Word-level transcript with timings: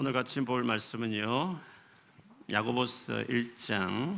오늘 0.00 0.12
같이 0.12 0.40
볼 0.42 0.62
말씀은요. 0.62 1.58
야고보서 2.52 3.14
1장 3.24 4.16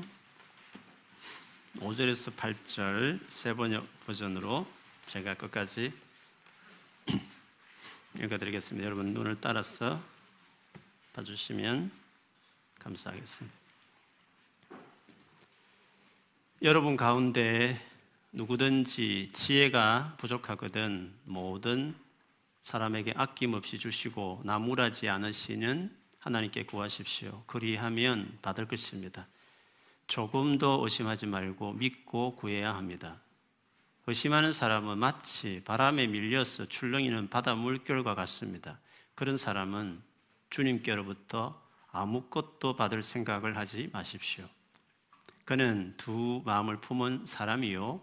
5절에서 1.78 2.36
8절 2.36 3.18
세 3.30 3.54
번역 3.54 3.86
버전으로 4.04 4.66
제가 5.06 5.32
끝까지 5.32 5.90
읽어드리겠습니다. 8.20 8.84
여러분 8.84 9.14
눈을 9.14 9.38
따라서 9.40 9.98
봐주시면 11.14 11.90
감사하겠습니다. 12.78 13.56
여러분 16.60 16.98
가운데 16.98 17.80
누구든지 18.32 19.30
지혜가 19.32 20.16
부족하거든 20.18 21.10
모든 21.24 21.94
사람에게 22.60 23.14
아낌없이 23.16 23.78
주시고 23.78 24.42
나무라지 24.44 25.08
않으시는 25.08 25.96
하나님께 26.18 26.64
구하십시오. 26.64 27.42
그리하면 27.46 28.38
받을 28.42 28.66
것입니다. 28.66 29.26
조금도 30.06 30.80
의심하지 30.84 31.26
말고 31.26 31.72
믿고 31.74 32.36
구해야 32.36 32.74
합니다. 32.74 33.20
의심하는 34.06 34.52
사람은 34.52 34.98
마치 34.98 35.62
바람에 35.64 36.08
밀려서 36.08 36.66
출렁이는 36.66 37.28
바다 37.28 37.54
물결과 37.54 38.14
같습니다. 38.14 38.78
그런 39.14 39.36
사람은 39.36 40.02
주님께로부터 40.50 41.62
아무것도 41.92 42.76
받을 42.76 43.02
생각을 43.02 43.56
하지 43.56 43.88
마십시오. 43.92 44.48
그는 45.44 45.94
두 45.96 46.42
마음을 46.44 46.80
품은 46.80 47.26
사람이요. 47.26 48.00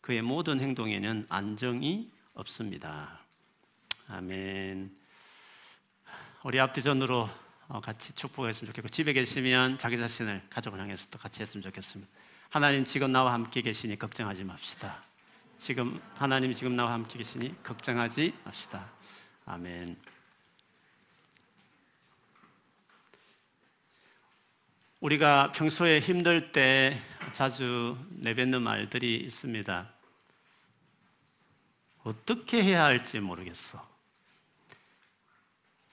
그의 0.00 0.22
모든 0.22 0.60
행동에는 0.60 1.26
안정이 1.28 2.10
없습니다. 2.34 3.20
아멘. 4.12 4.90
우리 6.42 6.58
앞뒤전으로 6.58 7.30
어, 7.68 7.80
같이 7.80 8.12
축복했으면 8.12 8.66
좋겠고 8.72 8.88
집에 8.88 9.12
계시면 9.12 9.78
자기 9.78 9.96
자신을 9.96 10.42
가족을 10.50 10.80
향해서 10.80 11.06
또 11.12 11.18
같이 11.18 11.40
했으면 11.40 11.62
좋겠습니다. 11.62 12.10
하나님 12.48 12.84
지금 12.84 13.12
나와 13.12 13.32
함께 13.32 13.62
계시니 13.62 13.96
걱정하지 14.00 14.42
맙시다. 14.42 15.04
지금 15.58 16.02
하나님 16.16 16.52
지금 16.52 16.74
나와 16.74 16.92
함께 16.92 17.18
계시니 17.18 17.62
걱정하지 17.62 18.34
맙시다. 18.44 18.90
아멘. 19.46 19.96
우리가 24.98 25.52
평소에 25.52 26.00
힘들 26.00 26.50
때 26.50 27.00
자주 27.30 27.96
내뱉는 28.10 28.60
말들이 28.60 29.18
있습니다. 29.18 29.88
어떻게 32.02 32.64
해야 32.64 32.84
할지 32.84 33.20
모르겠어. 33.20 33.89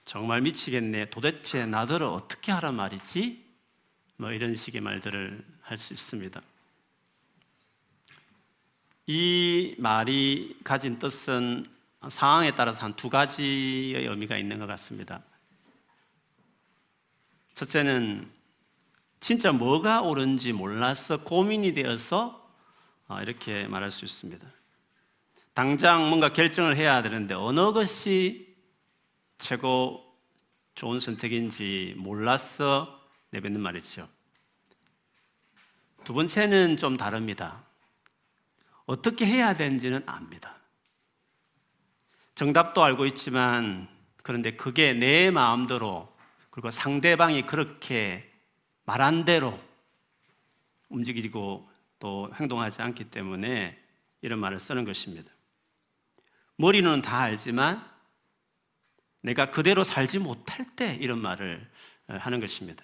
정말 0.08 0.40
미치겠네. 0.40 1.10
도대체 1.10 1.66
나더러 1.66 2.10
어떻게 2.12 2.54
하란 2.54 2.76
말이지? 2.76 3.46
뭐 4.16 4.32
이런 4.32 4.56
식의 4.56 4.80
말들을 4.80 5.46
할 5.64 5.78
수 5.78 5.94
있습니다. 5.94 6.42
이 9.08 9.76
말이 9.78 10.58
가진 10.64 10.98
뜻은 10.98 11.66
상황에 12.08 12.52
따라서 12.52 12.84
한 12.86 12.94
두 12.96 13.10
가지의 13.10 14.08
의미가 14.08 14.38
있는 14.38 14.60
것 14.60 14.66
같습니다. 14.68 15.22
첫째는 17.54 18.32
진짜 19.20 19.52
뭐가 19.52 20.04
옳은지 20.04 20.54
몰라서 20.54 21.18
고민이 21.18 21.74
되어서 21.74 22.50
어, 23.10 23.22
이렇게 23.22 23.68
말할 23.68 23.92
수 23.92 24.06
있습니다. 24.06 24.48
당장 25.54 26.08
뭔가 26.08 26.32
결정을 26.32 26.78
해야 26.78 27.02
되는데 27.02 27.34
어느 27.34 27.74
것이 27.74 28.47
최고 29.38 30.04
좋은 30.76 31.00
선택인지 31.00 31.96
몰라서 31.98 33.02
내뱉는 33.32 33.62
말이죠. 33.62 34.08
두 36.04 36.14
번째는 36.14 36.78
좀 36.78 36.98
다릅니다. 36.98 37.64
어떻게 38.86 39.26
해야 39.26 39.54
되는지는 39.54 40.04
압니다. 40.06 40.56
정답도 42.36 42.84
알고 42.84 43.06
있지만 43.08 43.90
그런데 44.24 44.56
그게 44.56 44.94
내 44.94 45.32
마음대로 45.32 46.16
그리고 46.50 46.72
상대방이 46.72 47.46
그렇게 47.46 48.32
말한 48.86 49.26
대로 49.26 49.60
움직이고 50.90 51.70
또 52.00 52.32
행동하지 52.36 52.82
않기 52.82 53.06
때문에 53.06 53.78
이런 54.22 54.40
말을 54.40 54.60
쓰는 54.60 54.86
것입니다. 54.86 55.32
머리는 56.56 57.02
다 57.02 57.20
알지만 57.20 57.84
내가 59.28 59.52
그대로 59.52 59.84
살지 59.84 60.20
못할 60.20 60.66
때 60.76 60.96
이런 60.96 61.22
말을 61.22 61.70
하는 62.08 62.40
것입니다. 62.40 62.84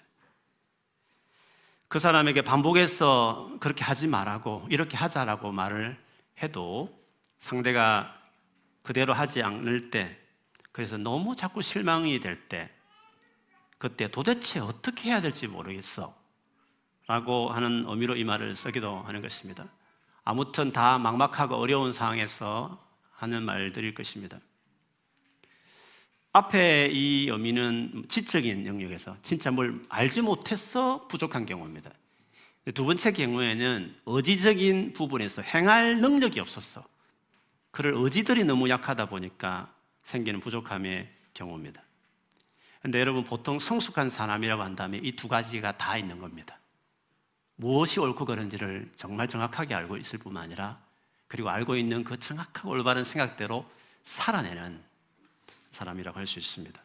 그 1.88 1.98
사람에게 1.98 2.42
반복해서 2.42 3.56
그렇게 3.60 3.82
하지 3.82 4.06
말라고 4.06 4.66
이렇게 4.68 4.96
하자라고 4.96 5.52
말을 5.52 5.98
해도 6.42 6.94
상대가 7.38 8.14
그대로 8.82 9.14
하지 9.14 9.42
않을 9.42 9.90
때 9.90 10.18
그래서 10.72 10.98
너무 10.98 11.34
자꾸 11.34 11.62
실망이 11.62 12.20
될 12.20 12.48
때 12.48 12.70
그때 13.78 14.08
도대체 14.10 14.60
어떻게 14.60 15.10
해야 15.10 15.20
될지 15.20 15.46
모르겠어 15.46 16.14
라고 17.06 17.50
하는 17.50 17.84
의미로 17.86 18.16
이 18.16 18.24
말을 18.24 18.56
쓰기도 18.56 18.96
하는 18.96 19.20
것입니다. 19.22 19.66
아무튼 20.24 20.72
다 20.72 20.98
막막하고 20.98 21.56
어려운 21.56 21.92
상황에서 21.92 22.82
하는 23.12 23.42
말들일 23.44 23.94
것입니다. 23.94 24.38
앞에 26.34 26.90
이 26.92 27.28
의미는 27.28 28.06
지적인 28.08 28.66
영역에서 28.66 29.16
진짜 29.22 29.52
뭘 29.52 29.80
알지 29.88 30.20
못해서 30.20 31.06
부족한 31.06 31.46
경우입니다. 31.46 31.92
두 32.74 32.84
번째 32.84 33.12
경우에는 33.12 33.94
의지적인 34.04 34.94
부분에서 34.94 35.42
행할 35.42 36.00
능력이 36.00 36.40
없었어. 36.40 36.84
그를 37.70 37.92
의지들이 37.94 38.42
너무 38.42 38.68
약하다 38.68 39.08
보니까 39.10 39.72
생기는 40.02 40.40
부족함의 40.40 41.08
경우입니다. 41.34 41.80
근데 42.82 42.98
여러분 42.98 43.22
보통 43.22 43.60
성숙한 43.60 44.10
사람이라고 44.10 44.60
한다면 44.60 45.04
이 45.04 45.12
두 45.12 45.28
가지가 45.28 45.76
다 45.76 45.96
있는 45.96 46.18
겁니다. 46.18 46.58
무엇이 47.54 48.00
옳고 48.00 48.24
그른지를 48.24 48.90
정말 48.96 49.28
정확하게 49.28 49.72
알고 49.72 49.98
있을 49.98 50.18
뿐만 50.18 50.42
아니라 50.42 50.80
그리고 51.28 51.48
알고 51.48 51.76
있는 51.76 52.02
그 52.02 52.18
정확하고 52.18 52.70
올바른 52.70 53.04
생각대로 53.04 53.64
살아내는 54.02 54.82
사람이라고 55.74 56.18
할 56.18 56.26
수 56.26 56.38
있습니다. 56.38 56.82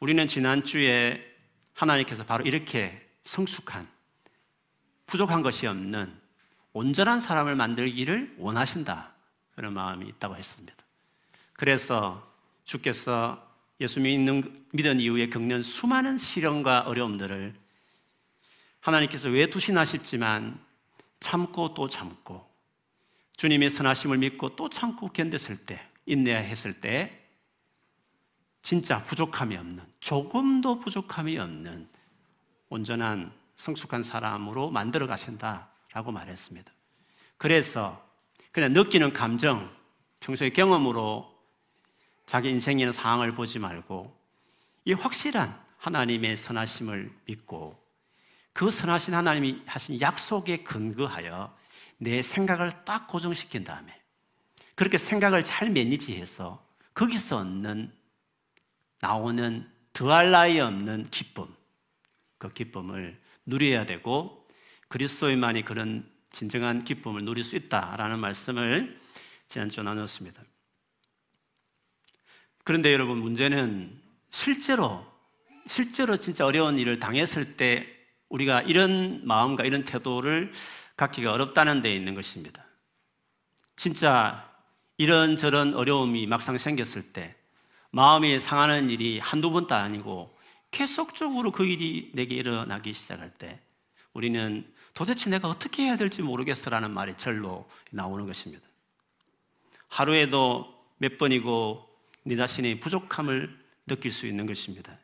우리는 0.00 0.26
지난주에 0.26 1.36
하나님께서 1.74 2.24
바로 2.24 2.44
이렇게 2.44 3.06
성숙한, 3.24 3.86
부족한 5.06 5.42
것이 5.42 5.66
없는 5.66 6.18
온전한 6.72 7.20
사람을 7.20 7.56
만들기를 7.56 8.36
원하신다. 8.38 9.12
그런 9.54 9.74
마음이 9.74 10.08
있다고 10.08 10.36
했습니다. 10.36 10.74
그래서 11.52 12.26
주께서 12.64 13.46
예수 13.80 14.00
믿는, 14.00 14.66
믿은 14.72 15.00
이후에 15.00 15.28
겪는 15.28 15.62
수많은 15.62 16.16
시련과 16.16 16.80
어려움들을 16.82 17.54
하나님께서 18.80 19.28
왜 19.28 19.50
두신하셨지만 19.50 20.58
참고 21.18 21.74
또 21.74 21.88
참고 21.88 22.48
주님의 23.36 23.70
선하심을 23.70 24.18
믿고 24.18 24.56
또 24.56 24.68
참고 24.68 25.10
견뎠을 25.10 25.66
때 25.66 25.86
인내했을 26.06 26.80
때 26.80 27.19
진짜 28.62 29.02
부족함이 29.04 29.56
없는, 29.56 29.82
조금도 30.00 30.80
부족함이 30.80 31.38
없는 31.38 31.88
온전한 32.68 33.32
성숙한 33.56 34.02
사람으로 34.02 34.70
만들어 34.70 35.06
가신다라고 35.06 36.12
말했습니다. 36.12 36.72
그래서 37.36 38.02
그냥 38.52 38.72
느끼는 38.72 39.12
감정, 39.12 39.70
평소의 40.20 40.52
경험으로 40.52 41.30
자기 42.26 42.50
인생이나 42.50 42.92
상황을 42.92 43.34
보지 43.34 43.58
말고 43.58 44.16
이 44.84 44.92
확실한 44.92 45.58
하나님의 45.78 46.36
선하심을 46.36 47.10
믿고 47.26 47.80
그 48.52 48.70
선하신 48.70 49.14
하나님이 49.14 49.62
하신 49.66 50.00
약속에 50.00 50.58
근거하여 50.58 51.54
내 51.98 52.22
생각을 52.22 52.84
딱 52.84 53.08
고정시킨 53.08 53.64
다음에 53.64 54.00
그렇게 54.74 54.98
생각을 54.98 55.44
잘 55.44 55.70
매니지해서 55.70 56.64
거기서 56.94 57.38
얻는 57.38 57.92
나오는 59.00 59.68
더할 59.92 60.30
나위 60.30 60.60
없는 60.60 61.10
기쁨, 61.10 61.46
그 62.38 62.52
기쁨을 62.52 63.20
누려야 63.46 63.86
되고 63.86 64.46
그리스도인만이 64.88 65.64
그런 65.64 66.08
진정한 66.30 66.84
기쁨을 66.84 67.24
누릴 67.24 67.44
수 67.44 67.56
있다라는 67.56 68.18
말씀을 68.18 68.98
지난주 69.48 69.82
나눴습니다. 69.82 70.42
그런데 72.64 72.92
여러분 72.92 73.18
문제는 73.18 74.00
실제로 74.30 75.04
실제로 75.66 76.16
진짜 76.16 76.46
어려운 76.46 76.78
일을 76.78 76.98
당했을 76.98 77.56
때 77.56 77.86
우리가 78.28 78.62
이런 78.62 79.26
마음과 79.26 79.64
이런 79.64 79.84
태도를 79.84 80.52
갖기가 80.96 81.32
어렵다는 81.32 81.82
데 81.82 81.94
있는 81.94 82.14
것입니다. 82.14 82.64
진짜 83.76 84.48
이런저런 84.98 85.74
어려움이 85.74 86.26
막상 86.26 86.58
생겼을 86.58 87.12
때 87.12 87.36
마음이 87.90 88.38
상하는 88.40 88.90
일이 88.90 89.18
한두 89.18 89.50
번도 89.50 89.74
아니고 89.74 90.36
계속적으로 90.70 91.50
그 91.50 91.64
일이 91.64 92.10
내게 92.14 92.36
일어나기 92.36 92.92
시작할 92.92 93.30
때 93.30 93.60
우리는 94.12 94.72
도대체 94.94 95.30
내가 95.30 95.48
어떻게 95.48 95.84
해야 95.84 95.96
될지 95.96 96.22
모르겠어라는 96.22 96.90
말이 96.90 97.14
절로 97.16 97.68
나오는 97.90 98.26
것입니다. 98.26 98.66
하루에도 99.88 100.84
몇 100.98 101.18
번이고 101.18 101.88
네 102.24 102.36
자신의 102.36 102.80
부족함을 102.80 103.58
느낄 103.86 104.10
수 104.12 104.26
있는 104.26 104.46
것입니다. 104.46 104.96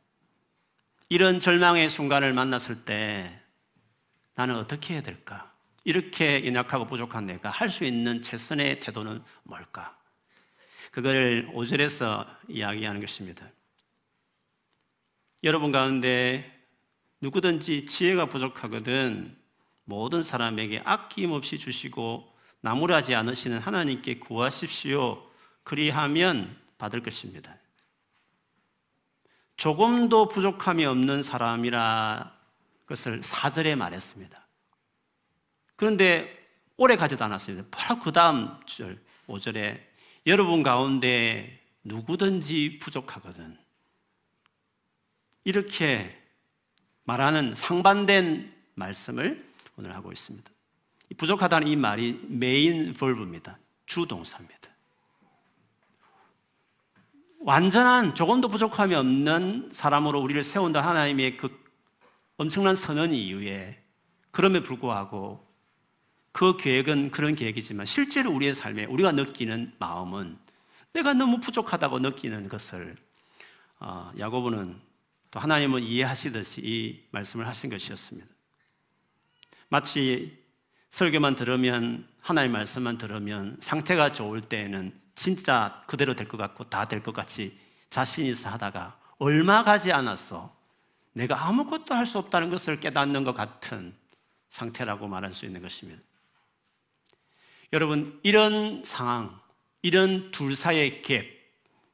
이런 1.09 1.41
절망의 1.41 1.89
순간을 1.91 2.33
만났을 2.35 2.85
때 2.85 3.41
나는 4.35 4.57
어떻게 4.57 4.95
해야 4.95 5.03
될까? 5.03 5.53
이렇게 5.85 6.45
연약하고 6.45 6.87
부족한 6.87 7.27
내가 7.27 7.49
할 7.49 7.71
수 7.71 7.85
있는 7.85 8.23
최선의 8.23 8.81
태도는 8.81 9.23
뭘까? 9.45 9.97
그걸 10.97 11.47
5절에서 11.53 12.27
이야기하는 12.49 13.03
것입니다. 13.03 13.47
여러분 15.45 15.71
가운데 15.71 16.59
누구든지 17.21 17.85
지혜가 17.85 18.31
부족하거든 18.31 19.37
모든 19.85 20.23
사람에게 20.23 20.81
아낌없이 20.87 21.59
주시고 21.59 22.27
나무라지 22.63 23.15
않으시는 23.15 23.59
하나님께 23.59 24.21
구하십시오. 24.21 25.23
그리하면 25.65 26.57
받을 26.79 27.03
것입니다. 27.03 27.55
조금도 29.59 30.29
부족함이 30.29 30.87
없는 30.87 31.23
사람이라 31.23 32.35
것을 32.87 33.23
사절에 33.23 33.75
말했습니다. 33.75 34.47
그런데 35.77 36.49
오래 36.79 36.97
가지도 36.97 37.23
않았습니다. 37.27 37.69
바로 37.71 38.01
그 38.01 38.13
다음 38.13 38.49
절, 38.65 38.99
5절에 39.27 39.86
여러분 40.27 40.65
가운데 40.65 41.61
누구든지 41.85 42.79
부족하거든. 42.81 43.57
이렇게 45.45 46.21
말하는 47.05 47.55
상반된 47.55 48.53
말씀을 48.75 49.47
오늘 49.77 49.95
하고 49.95 50.11
있습니다. 50.11 50.51
부족하다는 51.17 51.69
이 51.69 51.77
말이 51.77 52.21
메인 52.27 52.93
벌브입니다. 52.95 53.57
주동사입니다. 53.87 54.57
완전한 57.39 58.17
조금도 58.17 58.49
부족함이 58.49 58.97
없는 58.97 59.71
사람으로 59.73 60.21
우리를 60.21 60.43
세운다 60.43 60.85
하나님의 60.85 61.37
그 61.37 61.65
엄청난 62.37 62.75
선언 62.75 63.15
이후에 63.15 63.81
그럼에 64.33 64.61
불구하고 64.61 65.46
그 66.37 66.59
계획은 66.59 67.13
그런 67.13 67.35
계획이지만 67.35 67.87
실제로 67.87 68.31
우리의 68.31 68.55
삶에 68.55 68.85
우리가 68.85 69.13
느끼는 69.13 69.73
마음은 69.79 70.37
내가 70.93 71.15
너무 71.15 71.41
부족하다고 71.41 72.01
느끼는 72.01 72.51
것을 72.51 72.95
어, 73.81 74.13
야고보는 74.19 74.79
또 75.31 75.41
하나님은 75.41 75.83
이해하시듯이 75.83 76.61
이 76.63 77.03
말씀을 77.11 77.47
하신 77.49 77.71
것이었습니다. 77.71 78.29
마치 79.71 80.45
설교만 80.91 81.37
들으면 81.37 82.07
하나님 82.21 82.53
말씀만 82.53 82.99
들으면 82.99 83.57
상태가 83.61 84.13
좋을 84.13 84.43
때에는 84.43 84.93
진짜 85.15 85.83
그대로 85.87 86.13
될 86.15 86.29
것 86.29 86.37
같고 86.37 86.65
다 86.65 86.85
될 86.87 87.03
것 87.03 87.15
같이 87.15 87.59
자신 87.89 88.27
있어 88.27 88.51
하다가 88.51 89.01
얼마 89.17 89.65
가지 89.65 89.91
않았어 89.91 90.55
내가 91.15 91.47
아무것도 91.47 91.95
할 91.95 92.05
수 92.05 92.19
없다는 92.19 92.51
것을 92.51 92.79
깨닫는 92.79 93.25
것 93.25 93.33
같은 93.33 93.95
상태라고 94.51 95.09
말할 95.09 95.33
수 95.33 95.47
있는 95.47 95.63
것입니다. 95.63 96.03
여러분 97.73 98.19
이런 98.23 98.85
상황, 98.85 99.39
이런 99.83 100.31
둘 100.31 100.55
사이의 100.55 101.03
갭, 101.03 101.27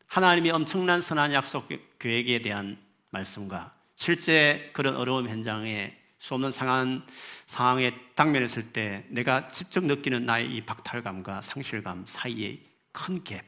하나님이 0.06 0.50
엄청난 0.50 1.00
선한 1.00 1.32
약속 1.32 1.68
계획에 1.98 2.42
대한 2.42 2.76
말씀과 3.10 3.74
실제 3.96 4.70
그런 4.72 4.96
어려움 4.96 5.28
현장에 5.28 5.96
수 6.18 6.34
없는 6.34 6.52
상한 6.52 7.04
상황에 7.46 7.92
당면했을 8.14 8.72
때 8.72 9.04
내가 9.08 9.48
직접 9.48 9.82
느끼는 9.84 10.24
나의 10.24 10.54
이 10.54 10.60
박탈감과 10.60 11.42
상실감 11.42 12.04
사이의 12.06 12.60
큰 12.92 13.24
갭. 13.24 13.42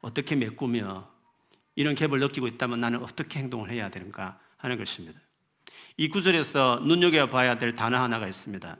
어떻게 0.00 0.36
메꾸며 0.36 1.10
이런 1.74 1.94
갭을 1.94 2.20
느끼고 2.20 2.46
있다면 2.46 2.80
나는 2.80 3.02
어떻게 3.02 3.40
행동을 3.40 3.70
해야 3.70 3.88
되는가 3.88 4.38
하는 4.58 4.78
것입니다. 4.78 5.18
이 5.96 6.08
구절에서 6.08 6.82
눈여겨봐야 6.84 7.58
될 7.58 7.74
단어 7.74 8.00
하나가 8.00 8.28
있습니다. 8.28 8.76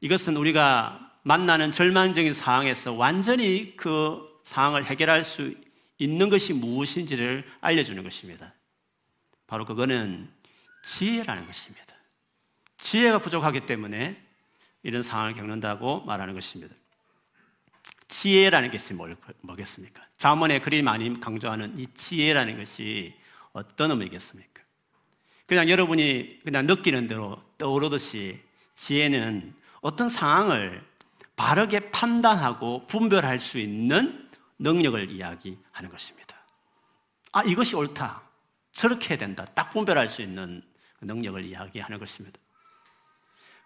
이것은 0.00 0.36
우리가 0.36 1.12
만나는 1.22 1.70
절망적인 1.70 2.32
상황에서 2.32 2.92
완전히 2.92 3.76
그 3.76 4.40
상황을 4.44 4.84
해결할 4.84 5.24
수 5.24 5.54
있는 5.98 6.28
것이 6.28 6.52
무엇인지를 6.52 7.44
알려주는 7.60 8.02
것입니다. 8.02 8.54
바로 9.46 9.64
그거는 9.64 10.28
지혜라는 10.82 11.46
것입니다. 11.46 11.94
지혜가 12.76 13.18
부족하기 13.18 13.66
때문에 13.66 14.22
이런 14.82 15.02
상황을 15.02 15.34
겪는다고 15.34 16.02
말하는 16.02 16.34
것입니다. 16.34 16.74
지혜라는 18.08 18.70
것이 18.70 18.94
뭐겠습니까? 19.40 20.06
자문에 20.16 20.60
그리 20.60 20.82
많이 20.82 21.18
강조하는 21.18 21.78
이 21.78 21.88
지혜라는 21.92 22.56
것이 22.56 23.14
어떤 23.52 23.90
의미겠습니까? 23.90 24.62
그냥 25.46 25.68
여러분이 25.68 26.40
그냥 26.44 26.66
느끼는 26.66 27.08
대로 27.08 27.42
떠오르듯이 27.58 28.40
지혜는 28.74 29.54
어떤 29.86 30.08
상황을 30.08 30.84
바르게 31.36 31.92
판단하고 31.92 32.88
분별할 32.88 33.38
수 33.38 33.58
있는 33.58 34.28
능력을 34.58 35.12
이야기하는 35.12 35.90
것입니다. 35.90 36.36
아, 37.30 37.44
이것이 37.44 37.76
옳다. 37.76 38.22
저렇게 38.72 39.10
해야 39.10 39.18
된다. 39.18 39.44
딱 39.54 39.70
분별할 39.70 40.08
수 40.08 40.22
있는 40.22 40.60
능력을 41.02 41.44
이야기하는 41.44 42.00
것입니다. 42.00 42.36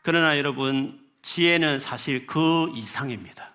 그러나 0.03 0.37
여러분, 0.37 1.03
지혜는 1.23 1.79
사실 1.79 2.27
그 2.27 2.71
이상입니다. 2.75 3.55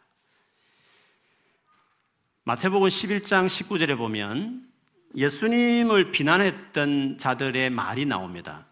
마태복음 2.46 2.88
11장 2.88 3.46
19절에 3.46 3.96
보면 3.96 4.68
예수님을 5.16 6.10
비난했던 6.10 7.20
자들의 7.20 7.70
말이 7.70 8.08
나옵니다. 8.08 8.66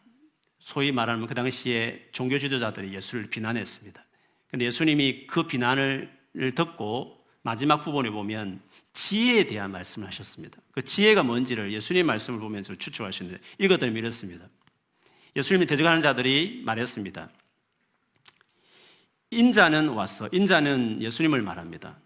소위 0.63 0.93
말하면 0.93 1.27
그 1.27 1.35
당시에 1.35 2.07
종교 2.13 2.39
지도자들이 2.39 2.95
예수를 2.95 3.29
비난했습니다. 3.29 4.01
근데 4.47 4.65
예수님이 4.65 5.27
그 5.27 5.43
비난을 5.43 6.09
듣고 6.55 7.21
마지막 7.41 7.81
부분에 7.81 8.09
보면 8.09 8.61
지혜에 8.93 9.45
대한 9.45 9.73
말씀을 9.73 10.07
하셨습니다. 10.07 10.57
그 10.71 10.81
지혜가 10.81 11.23
뭔지를 11.23 11.73
예수님 11.73 12.05
말씀을 12.05 12.39
보면서 12.39 12.75
추측할 12.75 13.11
수 13.11 13.23
있는데 13.23 13.43
읽었더니 13.59 13.91
이렇습니다. 13.99 14.47
예수님이 15.35 15.65
대적하는 15.65 16.01
자들이 16.01 16.61
말했습니다. 16.65 17.29
인자는 19.31 19.89
왔어. 19.89 20.29
인자는 20.31 21.01
예수님을 21.01 21.41
말합니다. 21.41 21.97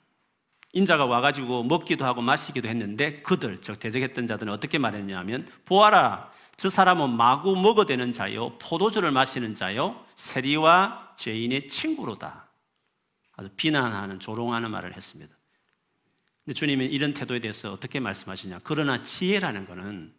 인자가 0.74 1.05
와가지고 1.05 1.63
먹기도 1.63 2.05
하고 2.05 2.24
마시기도 2.24 2.67
했는데 2.67 3.22
그들, 3.22 3.62
즉 3.62 3.79
대적했던 3.79 4.25
자들은 4.25 4.51
어떻게 4.51 4.79
말했냐면 4.79 5.48
보아라, 5.65 6.32
저 6.58 6.72
사람은 6.72 7.16
마구 7.16 7.56
먹어대는 7.56 8.14
자요, 8.14 8.58
포도주를 8.58 9.12
마시는 9.12 9.54
자요, 9.54 10.04
세리와 10.16 11.14
죄인의 11.16 11.68
친구로다. 11.68 12.48
아주 13.34 13.50
비난하는, 13.56 14.20
조롱하는 14.20 14.72
말을 14.72 14.96
했습니다. 14.96 15.36
근데 16.44 16.56
주님은 16.56 16.92
이런 16.92 17.14
태도에 17.14 17.40
대해서 17.40 17.72
어떻게 17.72 18.00
말씀하시냐? 18.00 18.62
그러나 18.64 19.04
지혜라는 19.04 19.66
것은 19.66 20.16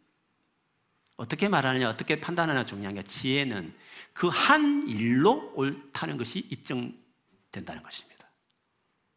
어떻게 1.16 1.48
말하느냐, 1.48 1.88
어떻게 1.88 2.20
판단하느냐 2.20 2.64
중요한 2.64 2.94
게 2.94 3.02
지혜는 3.02 3.74
그 4.12 4.28
한 4.28 4.86
일로 4.86 5.52
옳다는 5.56 6.16
것이 6.16 6.38
입증된다는 6.50 7.82
것입니다. 7.82 8.30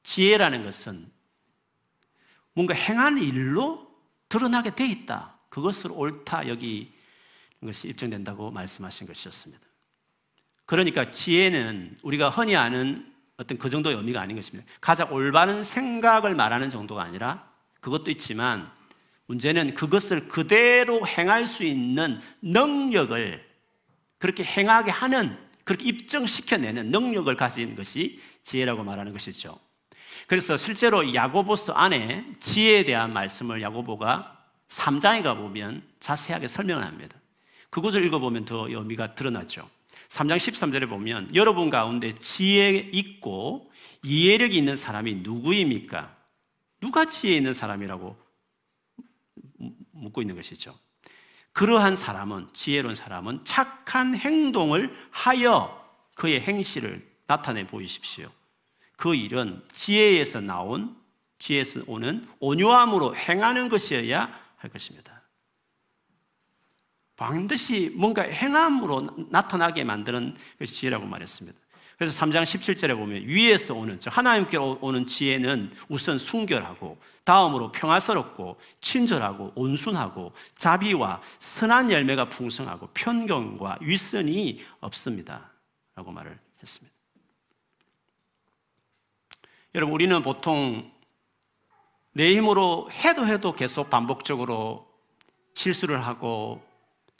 지혜라는 0.01 0.63
것은 0.63 1.11
뭔가 2.53 2.73
행한 2.73 3.19
일로 3.19 3.87
드러나게 4.27 4.73
돼 4.73 4.87
있다. 4.87 5.37
그것을 5.49 5.91
옳다 5.91 6.47
여기 6.47 6.91
것이 7.67 7.87
입증된다고 7.87 8.51
말씀하신 8.51 9.07
것이었습니다. 9.07 9.61
그러니까 10.65 11.11
지혜는 11.11 11.97
우리가 12.01 12.29
흔히 12.29 12.55
아는 12.55 13.11
어떤 13.37 13.57
그 13.57 13.69
정도의 13.69 13.95
의미가 13.97 14.21
아닌 14.21 14.35
것입니다. 14.35 14.69
가장 14.79 15.11
올바른 15.11 15.63
생각을 15.63 16.35
말하는 16.35 16.69
정도가 16.69 17.03
아니라 17.03 17.49
그것도 17.81 18.11
있지만 18.11 18.71
문제는 19.25 19.73
그것을 19.73 20.27
그대로 20.27 21.05
행할 21.07 21.47
수 21.47 21.63
있는 21.63 22.19
능력을 22.41 23.43
그렇게 24.17 24.43
행하게 24.43 24.91
하는 24.91 25.37
그렇게 25.63 25.85
입증시켜내는 25.85 26.91
능력을 26.91 27.33
가진 27.35 27.75
것이 27.75 28.19
지혜라고 28.43 28.83
말하는 28.83 29.13
것이죠. 29.13 29.57
그래서 30.27 30.57
실제로 30.57 31.13
야고보스 31.13 31.71
안에 31.71 32.25
지혜에 32.39 32.83
대한 32.83 33.13
말씀을 33.13 33.61
야고보가 33.61 34.37
3장에 34.67 35.23
가보면 35.23 35.83
자세하게 35.99 36.47
설명을 36.47 36.83
합니다. 36.83 37.17
그곳을 37.71 38.05
읽어보면 38.05 38.45
더 38.45 38.69
의미가 38.69 39.15
드러나죠. 39.15 39.67
3장 40.09 40.37
13절에 40.37 40.87
보면 40.89 41.33
여러분 41.33 41.69
가운데 41.69 42.13
지혜 42.13 42.69
있고 42.91 43.71
이해력이 44.03 44.57
있는 44.57 44.75
사람이 44.75 45.15
누구입니까? 45.15 46.15
누가 46.81 47.05
지혜 47.05 47.35
있는 47.37 47.53
사람이라고 47.53 48.17
묻고 49.91 50.21
있는 50.21 50.35
것이죠. 50.35 50.77
그러한 51.53 51.95
사람은, 51.95 52.49
지혜로운 52.53 52.95
사람은 52.95 53.45
착한 53.45 54.15
행동을 54.15 54.93
하여 55.11 55.77
그의 56.15 56.41
행실을 56.41 57.07
나타내 57.27 57.65
보이십시오. 57.65 58.29
그 58.97 59.15
일은 59.15 59.63
지혜에서 59.71 60.41
나온, 60.41 60.95
지혜에서 61.39 61.81
오는 61.87 62.27
온유함으로 62.39 63.15
행하는 63.15 63.69
것이어야 63.69 64.39
할 64.57 64.69
것입니다. 64.69 65.20
반드시 67.21 67.91
뭔가 67.93 68.23
행함으로 68.23 69.27
나타나게 69.29 69.83
만드는 69.83 70.35
것이 70.57 70.73
지혜라고 70.73 71.05
말했습니다. 71.05 71.55
그래서 71.95 72.19
3장 72.19 72.41
17절에 72.41 72.97
보면 72.97 73.21
위에서 73.27 73.75
오는 73.75 73.99
하나님께 74.03 74.57
오는 74.57 75.05
지혜는 75.05 75.71
우선 75.87 76.17
순결하고 76.17 76.97
다음으로 77.23 77.71
평화스럽고 77.71 78.59
친절하고 78.79 79.51
온순하고 79.53 80.33
자비와 80.55 81.21
선한 81.37 81.91
열매가 81.91 82.29
풍성하고 82.29 82.89
편견과 82.95 83.77
윗선이 83.81 84.59
없습니다. 84.79 85.51
라고 85.95 86.11
말을 86.11 86.39
했습니다. 86.59 86.95
여러분 89.75 89.93
우리는 89.93 90.19
보통 90.23 90.91
내 92.13 92.33
힘으로 92.35 92.89
해도 92.89 93.27
해도 93.27 93.53
계속 93.53 93.91
반복적으로 93.91 94.91
실수를 95.53 96.03
하고 96.03 96.70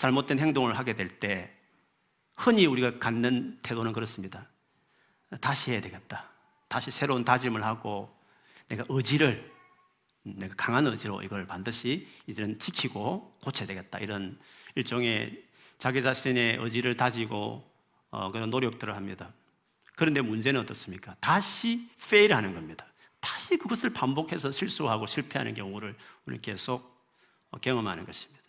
잘못된 0.02 0.40
행동을 0.40 0.80
하게 0.80 0.96
될 0.96 1.20
때 1.20 1.56
흔히 2.36 2.66
우리가 2.66 2.98
갖는 2.98 3.60
태도는 3.62 3.94
그렇습니다. 3.94 4.48
다시 5.40 5.70
해야 5.70 5.80
되겠다. 5.80 6.28
다시 6.68 6.90
새로운 6.90 7.24
다짐을 7.24 7.64
하고 7.64 8.12
내가 8.68 8.84
의지를 8.90 9.52
내가 10.24 10.56
강한 10.58 10.88
의지로 10.88 11.22
이걸 11.22 11.46
반드시 11.46 12.08
이제는 12.26 12.58
지키고 12.58 13.38
고쳐야 13.44 13.68
되겠다. 13.68 14.00
이런 14.00 14.40
일종의 14.74 15.44
자기 15.78 16.02
자신의 16.02 16.58
의지를 16.58 16.98
다지고 16.98 17.64
어, 18.10 18.32
그런 18.32 18.50
노력들을 18.50 18.96
합니다. 18.96 19.32
그런데 19.96 20.22
문제는 20.22 20.62
어떻습니까? 20.62 21.16
다시 21.20 21.88
페일하는 22.10 22.56
겁니다. 22.56 22.88
다시 23.20 23.56
그것을 23.56 23.92
반복해서 23.92 24.52
실수하고 24.52 25.06
실패하는 25.06 25.54
경우를 25.54 25.96
우리 26.26 26.42
계속 26.42 27.00
어, 27.52 27.60
경험하는 27.60 28.08
것입니다. 28.08 28.41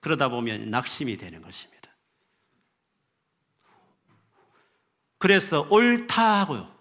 그러다 0.00 0.28
보면 0.28 0.70
낙심이 0.70 1.16
되는 1.16 1.42
것입니다. 1.42 1.80
그래서 5.18 5.66
옳다고요. 5.70 6.72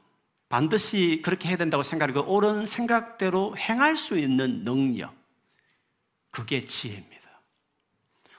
반드시 0.47 1.21
그렇게 1.23 1.49
해야 1.49 1.57
된다고 1.57 1.83
생각하고 1.83 2.25
그 2.25 2.31
옳은 2.31 2.65
생각대로 2.65 3.55
행할 3.57 3.97
수 3.97 4.17
있는 4.17 4.63
능력. 4.63 5.13
그게 6.31 6.63
지혜입니다. 6.65 7.19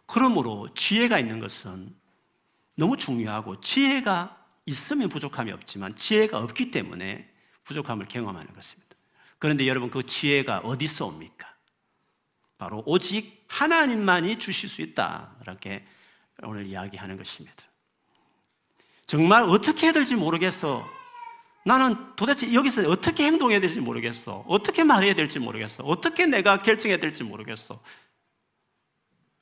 그러므로 0.07 0.73
지혜가 0.75 1.19
있는 1.19 1.39
것은 1.39 1.95
너무 2.75 2.97
중요하고 2.97 3.61
지혜가 3.61 4.45
있으면 4.67 5.09
부족함이 5.09 5.53
없지만 5.53 5.95
지혜가 5.95 6.39
없기 6.39 6.71
때문에 6.71 7.31
부족함을 7.65 8.07
경험하는 8.07 8.53
것입니다. 8.55 8.97
그런데 9.39 9.67
여러분 9.67 9.91
그 9.91 10.05
지혜가 10.05 10.59
어디서 10.59 11.07
옵니까? 11.07 11.55
바로 12.59 12.83
오직 12.87 13.40
하나님만이 13.51 14.39
주실 14.39 14.69
수 14.69 14.81
있다. 14.81 15.33
이렇게 15.43 15.85
오늘 16.43 16.67
이야기하는 16.67 17.17
것입니다. 17.17 17.65
정말 19.07 19.43
어떻게 19.43 19.87
해야 19.87 19.93
될지 19.93 20.15
모르겠어. 20.15 20.83
나는 21.65 22.15
도대체 22.15 22.55
여기서 22.55 22.89
어떻게 22.89 23.25
행동해야 23.25 23.61
될지 23.61 23.81
모르겠어. 23.81 24.45
어떻게 24.47 24.85
말해야 24.85 25.15
될지 25.15 25.41
모르겠어. 25.41 25.83
어떻게 25.83 26.27
내가 26.27 26.59
결정해야 26.59 26.99
될지 26.99 27.25
모르겠어. 27.25 27.83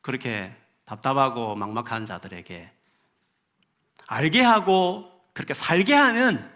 그렇게 0.01 0.57
답답하고 0.87 1.55
막막한 1.55 2.07
자들에게 2.07 2.73
알게 4.07 4.41
하고 4.41 5.13
그렇게 5.35 5.53
살게 5.53 5.93
하는 5.93 6.51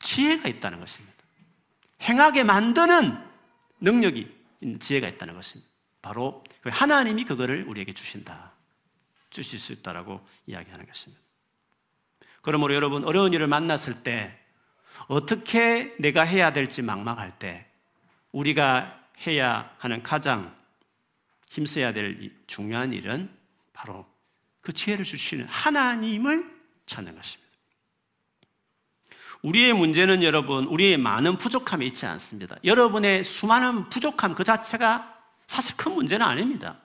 지혜가 0.00 0.48
있다는 0.48 0.80
것입니다. 0.80 1.14
행하게 2.02 2.42
만드는 2.42 3.24
능력이 3.80 4.36
지혜가 4.80 5.06
있다는 5.08 5.34
것입니다. 5.34 5.75
바로 6.06 6.44
그 6.60 6.70
하나님이 6.72 7.24
그거를 7.24 7.64
우리에게 7.66 7.92
주신다. 7.92 8.52
주실 9.28 9.58
수 9.58 9.72
있다라고 9.72 10.24
이야기하는 10.46 10.86
것입니다. 10.86 11.20
그러므로 12.42 12.74
여러분 12.74 13.02
어려운 13.04 13.32
일을 13.32 13.48
만났을 13.48 14.04
때 14.04 14.38
어떻게 15.08 15.96
내가 15.98 16.22
해야 16.22 16.52
될지 16.52 16.80
막막할 16.80 17.40
때 17.40 17.66
우리가 18.30 19.02
해야 19.26 19.74
하는 19.78 20.04
가장 20.04 20.54
힘써야 21.50 21.92
될 21.92 22.32
중요한 22.46 22.92
일은 22.92 23.28
바로 23.72 24.06
그 24.60 24.72
지혜를 24.72 25.04
주시는 25.04 25.46
하나님을 25.46 26.48
찾는 26.86 27.16
것입니다. 27.16 27.52
우리의 29.42 29.72
문제는 29.72 30.22
여러분, 30.22 30.66
우리의 30.66 30.98
많은 30.98 31.36
부족함이 31.36 31.84
있지 31.86 32.06
않습니다. 32.06 32.54
여러분의 32.62 33.24
수많은 33.24 33.88
부족함 33.88 34.36
그 34.36 34.44
자체가 34.44 35.15
사실 35.46 35.76
큰 35.76 35.92
문제는 35.92 36.24
아닙니다. 36.24 36.78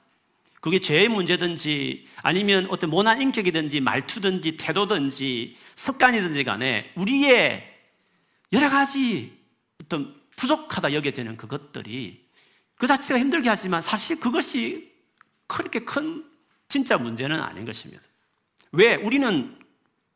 그게 0.59 0.79
죄의 0.79 1.09
문제든지 1.09 2.07
아니면 2.21 2.67
어떤 2.69 2.91
모난 2.91 3.19
인격이든지 3.21 3.81
말투든지 3.81 4.57
태도든지 4.57 5.57
습관이든지 5.75 6.43
간에 6.43 6.91
우리의 6.95 7.67
여러 8.53 8.69
가지 8.69 9.37
어떤 9.83 10.15
부족하다 10.35 10.93
여겨지는 10.93 11.37
그것들이 11.37 12.23
그 12.75 12.87
자체가 12.87 13.19
힘들게 13.19 13.49
하지만 13.49 13.81
사실 13.81 14.19
그것이 14.19 14.91
그렇게 15.47 15.79
큰 15.79 16.25
진짜 16.67 16.97
문제는 16.97 17.39
아닌 17.39 17.65
것입니다. 17.65 18.01
왜? 18.71 18.95
우리는 18.95 19.57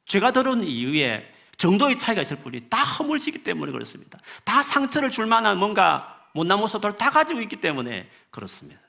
죄가 0.05 0.31
들은 0.31 0.63
이유에 0.63 1.31
정도의 1.57 1.97
차이가 1.97 2.21
있을 2.21 2.37
뿐이 2.37 2.69
다 2.69 2.83
허물지기 2.83 3.39
때문에 3.39 3.71
그렇습니다. 3.71 4.19
다 4.43 4.61
상처를 4.61 5.09
줄 5.09 5.25
만한 5.25 5.57
뭔가 5.57 6.14
못난 6.35 6.59
모습을 6.59 6.97
다 6.97 7.09
가지고 7.09 7.39
있기 7.39 7.61
때문에 7.61 8.09
그렇습니다. 8.29 8.81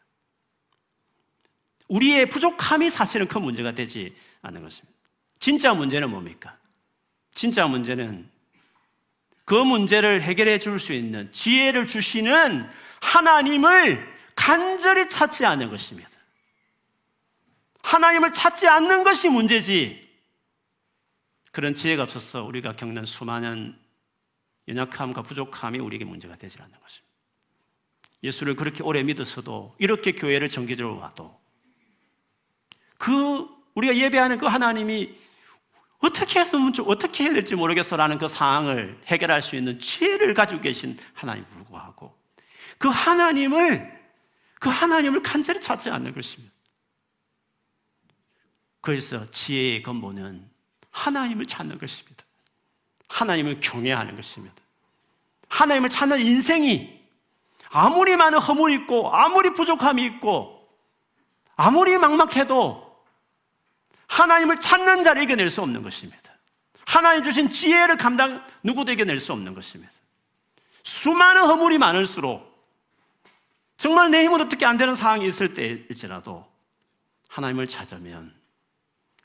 우리의 1.86 2.28
부족함이 2.28 2.90
사실은 2.90 3.28
큰 3.28 3.40
문제가 3.40 3.70
되지 3.70 4.16
않는 4.42 4.62
것입니다. 4.62 4.98
진짜 5.38 5.72
문제는 5.72 6.10
뭡니까? 6.10 6.58
진짜 7.34 7.68
문제는 7.68 8.28
그 9.44 9.54
문제를 9.54 10.22
해결해 10.22 10.58
줄 10.58 10.80
수 10.80 10.92
있는 10.92 11.30
지혜를 11.30 11.86
주시는 11.86 12.68
하나님을 13.00 14.04
간절히 14.34 15.08
찾지 15.08 15.44
않는 15.44 15.70
것입니다. 15.70 16.10
하나님을 17.84 18.32
찾지 18.32 18.66
않는 18.66 19.04
것이 19.04 19.28
문제지. 19.28 20.04
그런 21.52 21.74
지혜가 21.74 22.02
없어서 22.02 22.42
우리가 22.42 22.72
겪는 22.72 23.06
수많은 23.06 23.78
연약함과 24.66 25.22
부족함이 25.22 25.78
우리에게 25.78 26.04
문제가 26.04 26.34
되지 26.34 26.58
않는 26.60 26.80
것입니다. 26.80 27.05
예수를 28.26 28.56
그렇게 28.56 28.82
오래 28.82 29.02
믿었어도 29.02 29.74
이렇게 29.78 30.12
교회를 30.12 30.48
정기적으로 30.48 30.98
와도 31.00 31.38
그 32.98 33.48
우리가 33.74 33.96
예배하는 33.96 34.38
그 34.38 34.46
하나님이 34.46 35.14
어떻게 35.98 36.40
했으면 36.40 36.72
어떻게 36.86 37.24
해야 37.24 37.32
될지 37.32 37.54
모르겠어라는 37.54 38.18
그 38.18 38.28
상황을 38.28 39.00
해결할 39.06 39.42
수 39.42 39.56
있는 39.56 39.78
지혜를 39.78 40.34
가지고 40.34 40.60
계신 40.60 40.98
하나님 41.14 41.44
불구하고 41.46 42.14
그 42.78 42.88
하나님을 42.88 43.96
그 44.58 44.68
하나님을 44.68 45.22
간절히 45.22 45.60
찾지 45.60 45.90
않는 45.90 46.12
것입니다. 46.12 46.54
그래서 48.80 49.28
지혜의 49.30 49.82
근본은 49.82 50.48
하나님을 50.90 51.46
찾는 51.46 51.78
것입니다. 51.78 52.24
하나님을 53.08 53.60
경외하는 53.60 54.16
것입니다. 54.16 54.54
하나님을 55.48 55.88
찾는 55.90 56.20
인생이 56.20 56.95
아무리 57.78 58.16
많은 58.16 58.38
허물이 58.38 58.72
있고 58.74 59.14
아무리 59.14 59.50
부족함이 59.50 60.02
있고 60.06 60.66
아무리 61.56 61.98
막막해도 61.98 63.04
하나님을 64.08 64.60
찾는 64.60 65.04
자를 65.04 65.22
이겨낼 65.22 65.50
수 65.50 65.60
없는 65.60 65.82
것입니다. 65.82 66.32
하나님 66.86 67.22
주신 67.22 67.50
지혜를 67.50 67.98
감당 67.98 68.42
누구도 68.62 68.92
이겨낼 68.92 69.20
수 69.20 69.34
없는 69.34 69.52
것입니다. 69.52 69.92
수많은 70.84 71.42
허물이 71.42 71.76
많을수록 71.76 72.50
정말 73.76 74.10
내 74.10 74.24
힘으로 74.24 74.44
어떻게 74.44 74.64
안 74.64 74.78
되는 74.78 74.94
상황이 74.94 75.26
있을 75.26 75.52
때일지라도 75.52 76.46
하나님을 77.28 77.66
찾으면 77.66 78.34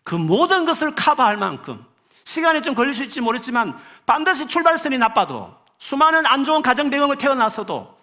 그 0.03 0.15
모든 0.15 0.65
것을 0.65 0.93
커버할 0.93 1.37
만큼 1.37 1.85
시간이 2.25 2.63
좀 2.63 2.75
걸릴 2.75 2.95
수 2.95 3.03
있지 3.05 3.21
모르지만 3.21 3.79
반드시 4.05 4.45
출발선이 4.45 4.97
나빠도 4.97 5.55
수많은 5.77 6.25
안 6.25 6.43
좋은 6.43 6.61
가정 6.61 6.89
배경을 6.89 7.17
태어나서도 7.17 8.00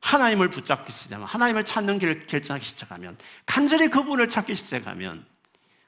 하나님을 0.00 0.48
붙잡기 0.50 0.92
시작하면 0.92 1.28
하나님을 1.28 1.64
찾는 1.64 1.98
길을 1.98 2.26
결정하기 2.26 2.64
시작하면 2.64 3.16
간절히 3.46 3.88
그분을 3.88 4.28
찾기 4.28 4.54
시작하면 4.54 5.24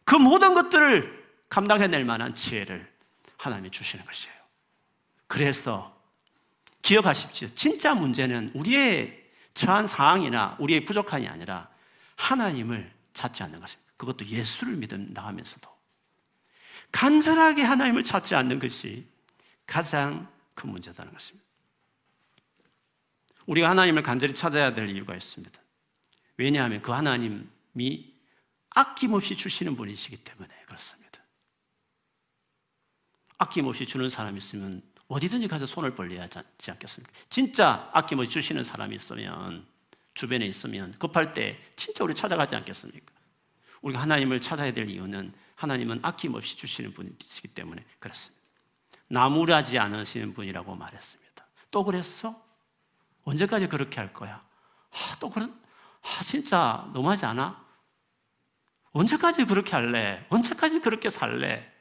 그 0.04 0.16
모든 0.16 0.54
것들을 0.54 1.22
감당해낼 1.48 2.04
만한 2.04 2.34
지혜를 2.34 2.90
하나님이 3.36 3.70
주시는 3.70 4.04
것이에요. 4.04 4.34
그래서 5.26 5.96
기억하십시오. 6.82 7.48
진짜 7.54 7.94
문제는 7.94 8.52
우리의 8.54 9.22
처한 9.54 9.86
상황이나 9.86 10.56
우리의 10.58 10.84
부족함이 10.84 11.28
아니라 11.28 11.68
하나님을 12.16 12.90
찾지 13.14 13.42
않는 13.42 13.60
것입니다. 13.60 13.92
그것도 13.96 14.26
예수를 14.26 14.74
믿어 14.76 14.96
나가면서도 14.96 15.70
간절하게 16.90 17.62
하나님을 17.62 18.02
찾지 18.02 18.34
않는 18.34 18.58
것이 18.58 19.06
가장 19.66 20.28
큰 20.54 20.70
문제다는 20.70 21.12
것입니다. 21.12 21.41
우리가 23.46 23.70
하나님을 23.70 24.02
간절히 24.02 24.34
찾아야 24.34 24.74
될 24.74 24.88
이유가 24.88 25.14
있습니다. 25.14 25.60
왜냐하면 26.36 26.82
그 26.82 26.92
하나님이 26.92 28.12
아낌없이 28.70 29.36
주시는 29.36 29.76
분이시기 29.76 30.18
때문에 30.18 30.48
그렇습니다. 30.66 31.20
아낌없이 33.38 33.86
주는 33.86 34.08
사람이 34.08 34.38
있으면 34.38 34.82
어디든지 35.08 35.48
가서 35.48 35.66
손을 35.66 35.94
벌려야 35.94 36.22
하지 36.22 36.70
않겠습니까? 36.70 37.12
진짜 37.28 37.90
아낌없이 37.92 38.32
주시는 38.32 38.64
사람이 38.64 38.94
있으면 38.96 39.66
주변에 40.14 40.46
있으면 40.46 40.92
급할 40.98 41.34
때 41.34 41.58
진짜 41.76 42.04
우리 42.04 42.14
찾아가지 42.14 42.54
않겠습니까? 42.54 43.12
우리가 43.82 44.00
하나님을 44.00 44.40
찾아야 44.40 44.72
될 44.72 44.88
이유는 44.88 45.32
하나님은 45.56 46.00
아낌없이 46.02 46.56
주시는 46.56 46.94
분이시기 46.94 47.48
때문에 47.48 47.84
그렇습니다. 47.98 48.42
나무라지 49.08 49.78
않으시는 49.78 50.32
분이라고 50.34 50.74
말했습니다. 50.74 51.46
또 51.70 51.84
그랬어? 51.84 52.40
언제까지 53.24 53.68
그렇게 53.68 54.00
할 54.00 54.12
거야? 54.12 54.42
아, 54.90 55.16
또 55.20 55.30
그런, 55.30 55.58
아, 56.02 56.22
진짜 56.22 56.88
너무하지 56.92 57.24
않아? 57.26 57.64
언제까지 58.92 59.46
그렇게 59.46 59.72
할래? 59.72 60.26
언제까지 60.28 60.80
그렇게 60.80 61.08
살래? 61.08 61.72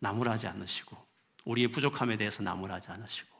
나무라지 0.00 0.46
않으시고, 0.46 0.96
우리의 1.44 1.68
부족함에 1.68 2.16
대해서 2.16 2.42
나무라지 2.42 2.90
않으시고, 2.90 3.36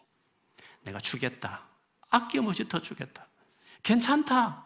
내가 0.82 0.98
주겠다. 0.98 1.66
아낌없이 2.10 2.68
더 2.68 2.80
주겠다. 2.80 3.26
괜찮다. 3.82 4.64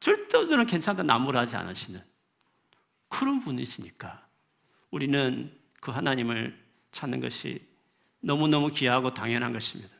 절대로는 0.00 0.66
괜찮다. 0.66 1.02
나무라지 1.02 1.56
않으시는 1.56 2.02
그런 3.08 3.40
분이시니까 3.40 4.26
우리는 4.90 5.58
그 5.80 5.90
하나님을 5.90 6.62
찾는 6.90 7.20
것이 7.20 7.66
너무너무 8.20 8.70
귀하고 8.70 9.14
당연한 9.14 9.52
것입니다. 9.52 9.95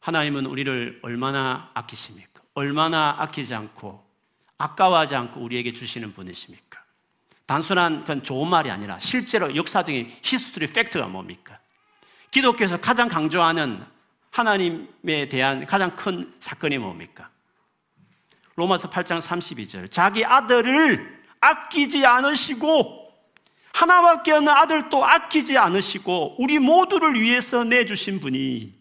하나님은 0.00 0.46
우리를 0.46 1.00
얼마나 1.02 1.70
아끼십니까? 1.74 2.42
얼마나 2.54 3.16
아끼지 3.18 3.54
않고 3.54 4.04
아까워하지 4.58 5.14
않고 5.14 5.40
우리에게 5.40 5.72
주시는 5.72 6.14
분이십니까? 6.14 6.82
단순한 7.46 8.00
그건 8.00 8.22
좋은 8.22 8.48
말이 8.48 8.70
아니라 8.70 8.98
실제로 8.98 9.54
역사적인 9.54 10.10
history 10.22 10.66
fact가 10.68 11.06
뭡니까? 11.06 11.58
기독교에서 12.30 12.78
가장 12.78 13.08
강조하는 13.08 13.80
하나님에 14.30 15.28
대한 15.28 15.66
가장 15.66 15.96
큰 15.96 16.34
사건이 16.40 16.78
뭡니까? 16.78 17.30
로마서 18.56 18.90
8장 18.90 19.20
32절. 19.20 19.90
자기 19.90 20.24
아들을 20.24 21.22
아끼지 21.40 22.04
않으시고 22.04 23.08
하나밖에 23.72 24.32
없는 24.32 24.52
아들도 24.52 25.04
아끼지 25.04 25.56
않으시고 25.56 26.36
우리 26.38 26.58
모두를 26.58 27.20
위해서 27.20 27.62
내주신 27.62 28.20
분이 28.20 28.77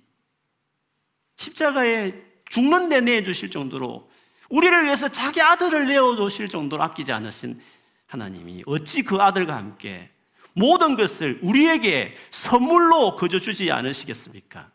십자가에 1.38 2.14
죽는 2.50 2.90
데 2.90 3.02
내주실 3.02 3.52
정도로 3.52 4.10
우리를 4.50 4.84
위해서 4.86 5.10
자기 5.10 5.42
아들을 5.42 5.88
내어주실 5.88 6.50
정도로 6.50 6.82
아끼지 6.84 7.12
않으신 7.12 7.62
하나님이 8.08 8.64
어찌 8.66 9.04
그 9.04 9.18
아들과 9.18 9.56
함께 9.56 10.10
모든 10.54 10.96
것을 10.96 11.40
우리에게 11.42 12.16
선물로 12.32 13.16
거저 13.16 13.40
주지 13.40 13.72
않으시겠습니까? 13.72 14.72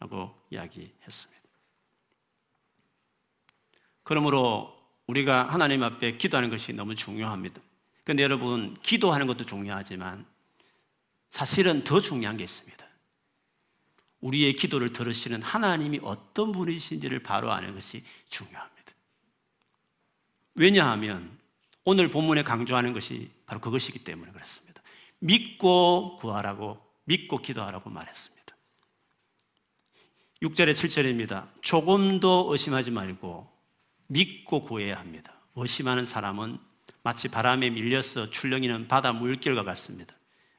라고 0.00 0.34
이야기했습니다. 0.50 1.42
그러므로 4.02 4.76
우리가 5.06 5.48
하나님 5.48 5.82
앞에 5.82 6.16
기도하는 6.16 6.48
것이 6.48 6.72
너무 6.72 6.94
중요합니다. 6.94 7.60
근데 8.04 8.22
여러분, 8.22 8.74
기도하는 8.82 9.26
것도 9.26 9.44
중요하지만 9.44 10.24
사실은 11.30 11.84
더 11.84 12.00
중요한 12.00 12.36
게 12.36 12.44
있습니다. 12.44 12.81
우리의 14.22 14.54
기도를 14.54 14.92
들으시는 14.92 15.42
하나님이 15.42 16.00
어떤 16.02 16.52
분이신지를 16.52 17.20
바로 17.20 17.52
아는 17.52 17.74
것이 17.74 18.02
중요합니다. 18.28 18.92
왜냐하면 20.54 21.38
오늘 21.84 22.08
본문에 22.08 22.42
강조하는 22.42 22.92
것이 22.92 23.30
바로 23.46 23.60
그것이기 23.60 23.98
때문에 24.00 24.32
그렇습니다. 24.32 24.82
믿고 25.18 26.16
구하라고, 26.16 26.80
믿고 27.04 27.38
기도하라고 27.38 27.90
말했습니다. 27.90 28.56
6절에 30.42 30.72
7절입니다. 30.72 31.48
조금도 31.62 32.48
의심하지 32.50 32.90
말고 32.90 33.48
믿고 34.06 34.64
구해야 34.64 34.98
합니다. 34.98 35.32
의심하는 35.56 36.04
사람은 36.04 36.58
마치 37.02 37.28
바람에 37.28 37.70
밀려서 37.70 38.30
출렁이는 38.30 38.86
바다 38.88 39.12
물결과 39.12 39.64
같습니다. 39.64 40.14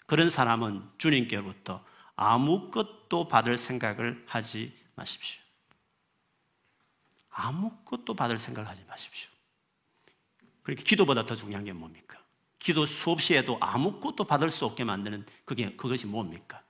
그런 0.05 0.29
사람은 0.29 0.83
주님께로부터 0.97 1.83
아무것도 2.15 3.27
받을 3.27 3.57
생각을 3.57 4.23
하지 4.27 4.77
마십시오. 4.95 5.41
아무것도 7.29 8.13
받을 8.13 8.37
생각을 8.37 8.69
하지 8.69 8.83
마십시오. 8.85 9.29
그렇게 10.61 10.83
기도보다 10.83 11.25
더 11.25 11.35
중요한 11.35 11.65
게 11.65 11.73
뭡니까? 11.73 12.19
기도 12.59 12.85
수없이 12.85 13.33
해도 13.33 13.57
아무것도 13.59 14.23
받을 14.23 14.49
수 14.49 14.65
없게 14.65 14.83
만드는 14.83 15.25
그게, 15.43 15.75
그것이 15.75 16.07
뭡니까? 16.07 16.63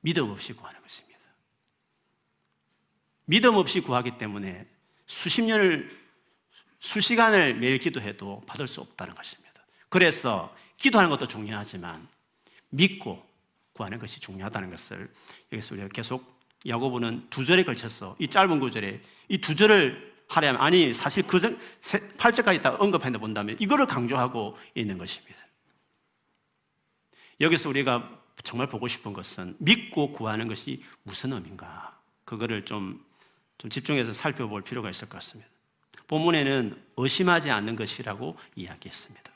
믿음 0.00 0.30
없이 0.30 0.54
구하는 0.54 0.80
것입니다. 0.80 1.20
믿음 3.26 3.56
없이 3.56 3.80
구하기 3.80 4.16
때문에 4.16 4.64
수십 5.06 5.42
년을 5.42 6.00
수시간을 6.78 7.56
매일 7.56 7.78
기도해도 7.78 8.42
받을 8.46 8.66
수 8.66 8.80
없다는 8.80 9.14
것입니다. 9.14 9.62
그래서 9.90 10.56
기도하는 10.78 11.10
것도 11.10 11.28
중요하지만 11.28 12.08
믿고 12.70 13.29
구하는 13.80 13.98
것이 13.98 14.20
중요하다는 14.20 14.68
것을 14.68 15.10
여기서 15.52 15.74
우리가 15.74 15.88
계속 15.88 16.38
야고보는 16.66 17.28
두 17.30 17.46
절에 17.46 17.64
걸쳐서 17.64 18.14
이 18.18 18.28
짧은 18.28 18.60
구절에 18.60 19.00
이 19.30 19.38
두 19.38 19.56
절을 19.56 20.12
하려면 20.28 20.60
아니 20.60 20.92
사실 20.92 21.26
그 21.26 21.38
8절까지 21.38 22.60
다 22.60 22.76
언급해 22.78 23.10
본다면 23.12 23.56
이거를 23.58 23.86
강조하고 23.86 24.58
있는 24.74 24.98
것입니다. 24.98 25.38
여기서 27.40 27.70
우리가 27.70 28.20
정말 28.44 28.68
보고 28.68 28.86
싶은 28.86 29.14
것은 29.14 29.56
믿고 29.58 30.12
구하는 30.12 30.46
것이 30.46 30.84
무슨 31.02 31.32
의미인가? 31.32 31.98
그거를 32.26 32.66
좀, 32.66 33.02
좀 33.56 33.70
집중해서 33.70 34.12
살펴볼 34.12 34.60
필요가 34.60 34.90
있을 34.90 35.08
것 35.08 35.14
같습니다. 35.14 35.50
본문에는 36.06 36.84
의심하지 36.98 37.50
않는 37.50 37.76
것이라고 37.76 38.36
이야기했습니다. 38.56 39.29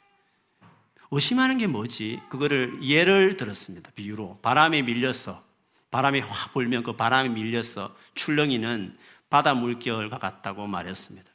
의심하는 1.14 1.58
게 1.58 1.68
뭐지? 1.68 2.20
그거를 2.28 2.82
예를 2.82 3.36
들었습니다. 3.36 3.88
비유로 3.94 4.40
바람에 4.42 4.82
밀려서 4.82 5.44
바람이 5.92 6.18
확 6.18 6.52
불면 6.52 6.82
그 6.82 6.94
바람에 6.94 7.28
밀려서 7.28 7.94
출렁이는 8.16 8.96
바다 9.30 9.54
물결과 9.54 10.18
같다고 10.18 10.66
말했습니다. 10.66 11.30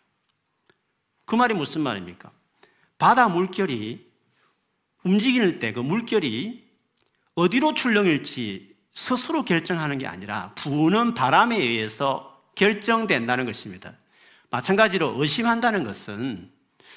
그 1.26 1.36
말이 1.36 1.54
무슨 1.54 1.80
말입니까? 1.82 2.30
바다 2.98 3.30
물결이 3.30 4.06
움직일 5.04 5.60
때 5.60 5.72
그 5.72 5.80
물결이 5.80 6.68
어디로 7.36 7.74
출렁일지 7.74 8.76
스스로 8.94 9.46
결정하는 9.46 9.98
게 9.98 10.08
아니라 10.08 10.54
부는 10.56 11.13
바람에 11.13 11.56
의해서 11.56 12.44
결정된다는 12.56 13.46
것입니다. 13.46 13.94
마찬가지로 14.50 15.22
의심한다는 15.22 15.86
것은 15.86 16.52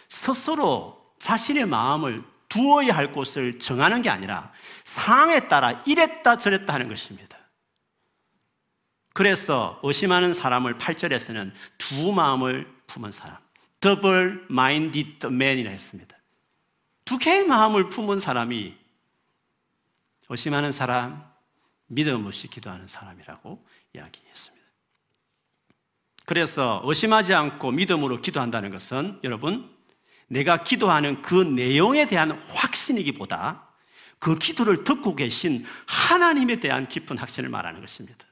스스로 0.09 1.15
자신의 1.21 1.67
마음을 1.67 2.32
두어야 2.53 2.95
할 2.95 3.13
곳을 3.13 3.59
정하는 3.59 4.03
게 4.03 4.11
아니라 4.11 4.53
상황에 4.85 5.49
따라 5.49 5.83
이랬다 5.87 6.37
저랬다 6.37 6.75
하는 6.75 6.87
것입니다. 6.87 7.39
그래서 9.15 9.81
의심하는 9.83 10.35
사람을 10.35 10.77
8절에서는 10.77 11.51
두 11.79 12.13
마음을 12.13 12.71
품은 12.87 13.11
사람, 13.11 13.39
double 13.81 14.45
minded 14.51 15.27
man이라 15.27 15.71
했습니다. 15.71 16.15
두 17.07 17.17
개의 17.17 17.47
마음을 17.47 17.89
품은 17.89 18.21
사람이 18.21 18.77
의심하는 20.29 20.73
사람, 20.73 21.25
믿음 21.87 22.27
없이 22.27 22.49
기도하는 22.49 22.87
사람이라고 22.87 23.61
이야기했습니다. 23.95 24.67
그래서 26.27 26.83
의심하지 26.85 27.33
않고 27.33 27.71
믿음으로 27.71 28.21
기도한다는 28.21 28.71
것은 28.71 29.21
여러분, 29.25 29.72
내가 30.33 30.57
기도하는 30.57 31.21
그 31.21 31.35
내용에 31.35 32.07
대한 32.07 32.31
확신이기보다 32.33 33.69
그 34.19 34.35
기도를 34.35 34.83
듣고 34.83 35.15
계신 35.15 35.63
하나님에 35.87 36.59
대한 36.59 36.89
깊은 36.89 37.19
확신을 37.19 37.51
말하는 37.51 37.83
것입니다. 37.83 38.25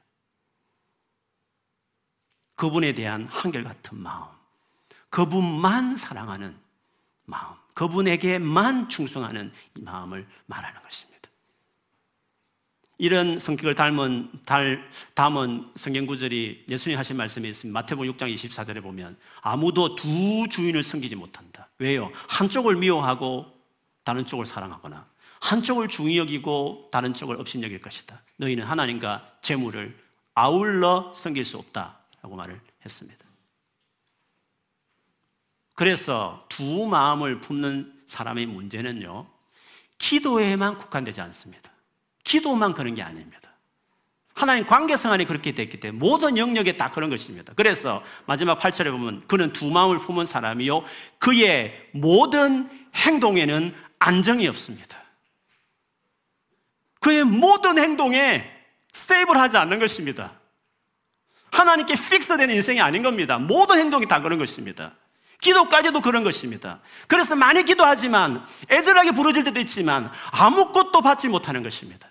그분에 2.55 2.93
대한 2.93 3.27
한결같은 3.27 4.01
마음, 4.01 4.25
그분만 5.09 5.95
사랑하는 5.97 6.57
마음, 7.25 7.55
그분에게만 7.75 8.89
충성하는 8.89 9.53
이 9.75 9.81
마음을 9.81 10.27
말하는 10.47 10.81
것입니다. 10.81 11.10
이런 13.01 13.39
성격을 13.39 13.73
닮은 13.73 14.29
달, 14.45 14.87
담은 15.15 15.71
성경 15.75 16.05
구절이 16.05 16.65
예수님 16.69 16.99
하신 16.99 17.17
말씀이 17.17 17.49
있습니다. 17.49 17.73
마태복음 17.73 18.13
6장 18.13 18.31
24절에 18.31 18.83
보면 18.83 19.17
아무도 19.41 19.95
두 19.95 20.45
주인을 20.47 20.83
섬기지 20.83 21.15
못한다. 21.15 21.67
왜요? 21.79 22.11
한쪽을 22.27 22.75
미워하고 22.75 23.51
다른 24.03 24.23
쪽을 24.23 24.45
사랑하거나 24.45 25.03
한쪽을 25.39 25.87
중히 25.87 26.19
여기고 26.19 26.89
다른 26.91 27.15
쪽을 27.15 27.37
없인 27.39 27.63
여길 27.63 27.81
것이다. 27.81 28.21
너희는 28.37 28.65
하나님과 28.65 29.37
재물을 29.41 29.97
아울러 30.35 31.11
섬길 31.15 31.43
수 31.43 31.57
없다라고 31.57 32.35
말을 32.35 32.61
했습니다. 32.85 33.25
그래서 35.73 36.45
두 36.49 36.85
마음을 36.85 37.41
품는 37.41 38.03
사람의 38.05 38.45
문제는요, 38.45 39.25
기도에만 39.97 40.77
국한되지 40.77 41.19
않습니다. 41.21 41.70
기도만 42.31 42.73
그런 42.73 42.95
게 42.95 43.01
아닙니다. 43.01 43.51
하나님 44.33 44.65
관계성 44.65 45.11
안에 45.11 45.25
그렇게 45.25 45.51
됐기 45.51 45.81
때문에 45.81 45.99
모든 45.99 46.37
영역에 46.37 46.77
다 46.77 46.89
그런 46.89 47.09
것입니다. 47.09 47.51
그래서 47.57 48.01
마지막 48.25 48.57
8절에 48.57 48.89
보면 48.89 49.27
그는 49.27 49.51
두 49.51 49.65
마음을 49.65 49.97
품은 49.97 50.25
사람이요. 50.25 50.83
그의 51.19 51.89
모든 51.91 52.69
행동에는 52.95 53.75
안정이 53.99 54.47
없습니다. 54.47 54.97
그의 57.01 57.25
모든 57.25 57.77
행동에 57.77 58.49
스테이블하지 58.93 59.57
않는 59.57 59.79
것입니다. 59.79 60.31
하나님께 61.51 61.95
픽스된 61.95 62.49
인생이 62.49 62.79
아닌 62.79 63.03
겁니다. 63.03 63.37
모든 63.39 63.77
행동이 63.77 64.07
다 64.07 64.21
그런 64.21 64.39
것입니다. 64.39 64.93
기도까지도 65.41 65.99
그런 65.99 66.23
것입니다. 66.23 66.79
그래서 67.07 67.35
많이 67.35 67.65
기도하지만 67.65 68.45
애절하게 68.69 69.11
부르질 69.11 69.43
때도 69.43 69.59
있지만 69.59 70.09
아무것도 70.31 71.01
받지 71.01 71.27
못하는 71.27 71.61
것입니다. 71.61 72.10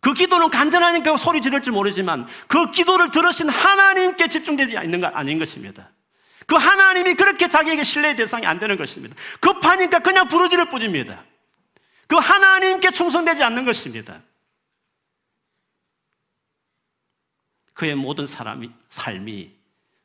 그 0.00 0.14
기도는 0.14 0.50
간절하니까 0.50 1.16
소리 1.16 1.40
지를지 1.40 1.70
모르지만 1.70 2.26
그 2.46 2.70
기도를 2.70 3.10
들으신 3.10 3.48
하나님께 3.48 4.28
집중되지 4.28 4.78
않는 4.78 5.00
것 5.00 5.08
아닌 5.14 5.38
것입니다. 5.38 5.90
그 6.46 6.56
하나님이 6.56 7.14
그렇게 7.14 7.48
자기에게 7.48 7.84
신뢰의 7.84 8.16
대상이 8.16 8.46
안 8.46 8.58
되는 8.58 8.76
것입니다. 8.76 9.16
급하니까 9.40 9.98
그냥 9.98 10.28
부르짖을 10.28 10.68
뿐입니다. 10.70 11.22
그 12.06 12.16
하나님께 12.16 12.90
충성되지 12.90 13.42
않는 13.44 13.64
것입니다. 13.66 14.22
그의 17.74 17.94
모든 17.94 18.26
사람이, 18.26 18.70
삶이, 18.88 19.52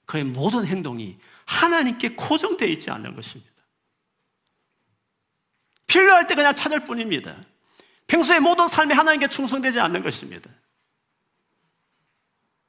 그의 0.06 0.26
모든 0.26 0.66
행동이 0.66 1.18
하나님께 1.46 2.10
고정되어 2.10 2.68
있지 2.68 2.92
않는 2.92 3.16
것입니다. 3.16 3.52
필요할 5.88 6.28
때 6.28 6.36
그냥 6.36 6.54
찾을 6.54 6.82
뿐입니다. 6.82 7.36
평소에 8.08 8.40
모든 8.40 8.68
삶이 8.68 8.94
하나님께 8.94 9.28
충성되지 9.28 9.80
않는 9.80 10.04
것입니다. 10.04 10.50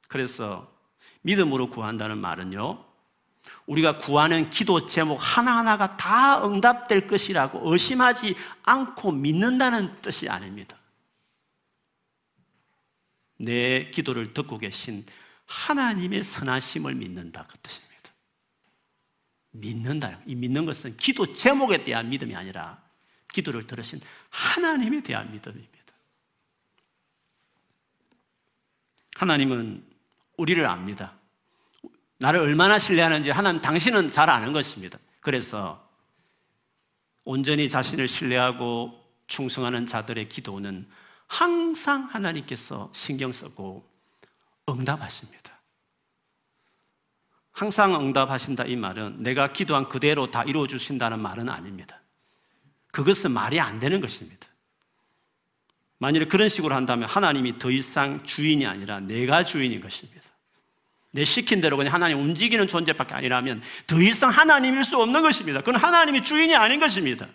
그래서 0.07 0.71
믿음으로 1.21 1.69
구한다는 1.69 2.17
말은요, 2.19 2.77
우리가 3.65 3.97
구하는 3.97 4.49
기도 4.49 4.85
제목 4.85 5.17
하나하나가 5.17 5.97
다 5.97 6.45
응답될 6.45 7.07
것이라고 7.07 7.71
의심하지 7.71 8.35
않고 8.63 9.11
믿는다는 9.11 10.01
뜻이 10.01 10.29
아닙니다. 10.29 10.77
내 13.37 13.89
기도를 13.89 14.33
듣고 14.33 14.57
계신 14.57 15.05
하나님의 15.45 16.23
선하심을 16.23 16.95
믿는다 16.95 17.45
그 17.47 17.57
뜻입니다. 17.59 17.85
믿는다. 19.51 20.19
이 20.25 20.35
믿는 20.35 20.65
것은 20.65 20.97
기도 20.97 21.33
제목에 21.33 21.83
대한 21.83 22.09
믿음이 22.09 22.35
아니라 22.35 22.84
기도를 23.35 23.67
들으신 23.67 23.99
하나님에 24.29 25.01
대한 25.01 25.29
믿음입니다. 25.31 25.75
하나님은 29.15 29.85
우리를 30.37 30.65
압니다. 30.65 31.13
나를 32.17 32.39
얼마나 32.39 32.79
신뢰하는지 32.79 33.29
하나님 33.31 33.61
당신은 33.61 34.09
잘 34.09 34.29
아는 34.29 34.53
것입니다. 34.53 34.97
그래서 35.19 35.85
온전히 37.25 37.67
자신을 37.67 38.07
신뢰하고 38.07 39.03
충성하는 39.27 39.85
자들의 39.85 40.29
기도는 40.29 40.87
항상 41.27 42.03
하나님께서 42.05 42.89
신경 42.93 43.31
쓰고 43.31 43.83
응답하십니다. 44.69 45.59
항상 47.51 47.95
응답하신다 47.95 48.65
이 48.65 48.75
말은 48.75 49.23
내가 49.23 49.51
기도한 49.51 49.89
그대로 49.89 50.29
다 50.31 50.43
이루어 50.43 50.67
주신다는 50.67 51.21
말은 51.21 51.49
아닙니다. 51.49 52.01
그것은 52.95 53.31
말이 53.31 53.59
안 53.59 53.77
되는 53.77 53.99
것입니다. 53.99 54.47
만일 55.97 56.29
그런 56.29 56.47
식으로 56.47 56.73
한다면 56.73 57.09
하나님이 57.09 57.59
더 57.59 57.69
이상 57.69 58.23
주인이 58.23 58.65
아니라 58.65 59.01
내가 59.01 59.43
주인인 59.43 59.81
것입니다. 59.81 60.21
내 61.11 61.25
시킨 61.25 61.59
대로 61.59 61.75
그냥 61.75 61.93
하나님 61.93 62.19
움직이는 62.19 62.69
존재밖에 62.69 63.13
아니라면 63.13 63.61
더 63.85 64.01
이상 64.01 64.29
하나님일 64.29 64.85
수 64.85 64.97
없는 64.97 65.21
것입니다. 65.23 65.59
그건 65.59 65.75
하나님이 65.75 66.23
주인이 66.23 66.55
아닌 66.55 66.79
것입니다. 66.79 67.27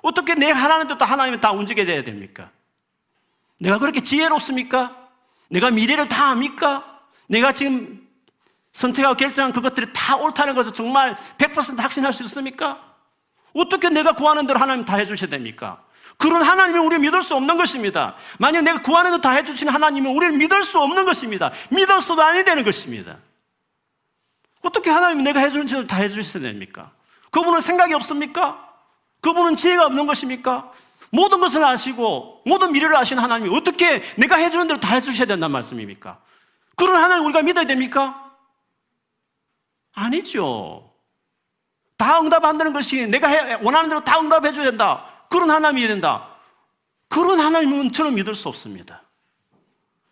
어떻게 0.00 0.34
내가 0.34 0.58
하라는 0.62 0.88
대로 0.88 1.04
하나님이 1.04 1.40
다 1.42 1.52
움직여야 1.52 1.84
돼야 1.84 2.02
됩니까? 2.02 2.50
내가 3.58 3.78
그렇게 3.78 4.02
지혜롭습니까? 4.02 5.10
내가 5.50 5.70
미래를 5.70 6.08
다 6.08 6.30
압니까? 6.30 7.02
내가 7.26 7.52
지금 7.52 8.08
선택하고 8.72 9.16
결정한 9.16 9.52
그것들이 9.52 9.88
다 9.92 10.16
옳다는 10.16 10.54
것을 10.54 10.72
정말 10.72 11.16
100% 11.36 11.76
확신할 11.76 12.14
수 12.14 12.22
있습니까? 12.22 12.91
어떻게 13.54 13.88
내가 13.88 14.12
구하는 14.12 14.46
대로 14.46 14.58
하나님 14.58 14.84
다 14.84 14.96
해주셔야 14.96 15.30
됩니까? 15.30 15.82
그런 16.16 16.42
하나님이 16.42 16.78
우리를 16.78 16.98
믿을 17.00 17.22
수 17.22 17.34
없는 17.34 17.56
것입니다. 17.56 18.14
만약 18.38 18.62
내가 18.62 18.80
구하는 18.82 19.10
대로 19.10 19.20
다 19.20 19.30
해주시는 19.32 19.72
하나님은 19.72 20.14
우리를 20.14 20.36
믿을 20.36 20.62
수 20.62 20.78
없는 20.78 21.04
것입니다. 21.04 21.50
믿었어도 21.70 22.22
아니 22.22 22.44
되는 22.44 22.62
것입니다. 22.64 23.18
어떻게 24.62 24.90
하나님이 24.90 25.22
내가 25.24 25.40
해주는 25.40 25.66
대로 25.66 25.86
다 25.86 25.96
해주셔야 25.96 26.42
됩니까? 26.42 26.92
그분은 27.30 27.60
생각이 27.60 27.92
없습니까? 27.94 28.72
그분은 29.20 29.56
지혜가 29.56 29.86
없는 29.86 30.06
것입니까? 30.06 30.72
모든 31.10 31.40
것을 31.40 31.64
아시고 31.64 32.42
모든 32.46 32.72
미래를 32.72 32.96
아시는 32.96 33.22
하나님이 33.22 33.54
어떻게 33.56 34.02
내가 34.16 34.36
해주는 34.36 34.66
대로 34.66 34.80
다 34.80 34.94
해주셔야 34.94 35.26
된다는 35.26 35.52
말씀입니까? 35.52 36.20
그런 36.76 36.96
하나님 37.02 37.24
우리가 37.26 37.42
믿어야 37.42 37.64
됩니까? 37.64 38.32
아니죠. 39.94 40.91
다 42.02 42.18
응답 42.18 42.44
안 42.44 42.58
되는 42.58 42.72
것이 42.72 43.06
내가 43.06 43.28
원하는 43.62 43.88
대로 43.88 44.02
다 44.02 44.18
응답해 44.18 44.52
줘야 44.52 44.64
된다. 44.64 45.04
그런 45.30 45.48
하나님이 45.48 45.86
된다. 45.86 46.30
그런 47.08 47.38
하나님은 47.38 47.92
저는 47.92 48.16
믿을 48.16 48.34
수 48.34 48.48
없습니다. 48.48 49.02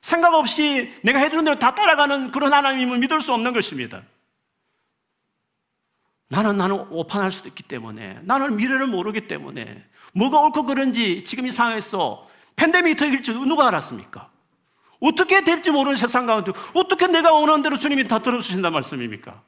생각 0.01 0.35
없이 0.35 0.95
내가 1.03 1.19
해주는 1.19 1.45
대로 1.45 1.59
다 1.59 1.75
따라가는 1.75 2.31
그런 2.31 2.53
하나님은 2.53 3.01
믿을 3.01 3.21
수 3.21 3.33
없는 3.33 3.53
것입니다. 3.53 4.03
나는 6.29 6.57
나는 6.57 6.87
오판할 6.91 7.33
수도 7.33 7.49
있기 7.49 7.65
때문에 7.65 8.21
나는 8.23 8.55
미래를 8.55 8.87
모르기 8.87 9.27
때문에 9.27 9.85
뭐가 10.15 10.39
옳고 10.43 10.67
그런지 10.67 11.25
지금 11.25 11.45
이 11.47 11.51
상황에서 11.51 12.29
팬데믹이 12.55 12.95
터질지 12.95 13.33
누가 13.33 13.67
알았습니까? 13.67 14.31
어떻게 15.01 15.43
될지 15.43 15.73
모르는 15.73 15.97
세상 15.97 16.27
가운데 16.27 16.53
어떻게 16.73 17.09
내가 17.09 17.33
원하는 17.33 17.65
대로 17.65 17.77
주님이 17.77 18.07
다 18.07 18.21
들어주신단 18.21 18.73
말씀입니까? 18.73 19.43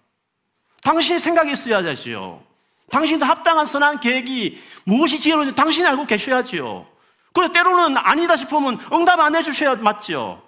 당신이 0.85 1.19
생각이 1.19 1.53
있어야 1.53 1.83
되지요. 1.83 2.43
당신도 2.91 3.25
합당한 3.25 3.65
선한 3.67 4.01
계획이 4.01 4.61
무엇이 4.85 5.19
지혜로운지 5.19 5.55
당신이 5.55 5.87
알고 5.87 6.07
계셔야지요. 6.07 6.87
그래서 7.33 7.53
때로는 7.53 7.97
아니다 7.97 8.37
싶으면 8.37 8.79
응답 8.93 9.19
안 9.21 9.35
해주셔야 9.35 9.77
맞지요. 9.77 10.43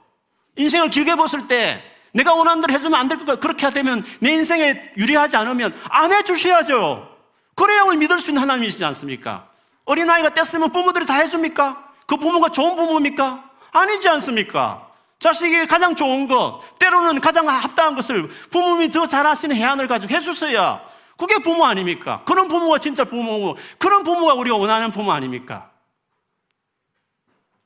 인생을 0.57 0.91
길게 0.91 1.15
봤을 1.15 1.49
때 1.49 1.83
내가 2.13 2.35
원하는 2.35 2.61
대로 2.61 2.75
해주면 2.75 2.95
안 2.99 3.09
될 3.09 3.19
것 3.19 3.25
같아. 3.27 3.41
그렇게 3.41 3.71
되면 3.71 4.05
내 4.21 4.33
인생에 4.33 4.93
유리하지 4.97 5.37
않으면 5.37 5.75
안 5.89 6.13
해주셔야죠. 6.13 7.09
그래야 7.55 7.83
우리 7.83 7.97
믿을 7.97 8.19
수 8.19 8.31
있는 8.31 8.43
하나님이시지 8.43 8.85
않습니까? 8.85 9.49
어린아이가 9.85 10.31
뗐으면 10.31 10.73
부모들이 10.73 11.07
다 11.07 11.15
해줍니까? 11.15 11.93
그 12.07 12.17
부모가 12.17 12.51
좋은 12.51 12.77
부모입니까? 12.77 13.51
아니지 13.73 14.09
않습니까? 14.11 14.89
자식이 15.19 15.67
가장 15.67 15.95
좋은 15.95 16.27
것, 16.27 16.61
때로는 16.79 17.21
가장 17.21 17.49
합당한 17.49 17.95
것을 17.95 18.29
부모님이 18.29 18.93
더 18.93 19.07
잘하시는 19.07 19.57
해안을 19.57 19.89
가지고 19.89 20.15
해주셔야 20.15 20.95
그게 21.17 21.39
부모 21.39 21.65
아닙니까? 21.65 22.23
그런 22.25 22.49
부모가 22.49 22.79
진짜 22.79 23.05
부모고, 23.05 23.57
그런 23.79 24.03
부모가 24.03 24.35
우리가 24.35 24.57
원하는 24.57 24.91
부모 24.91 25.13
아닙니까? 25.13 25.73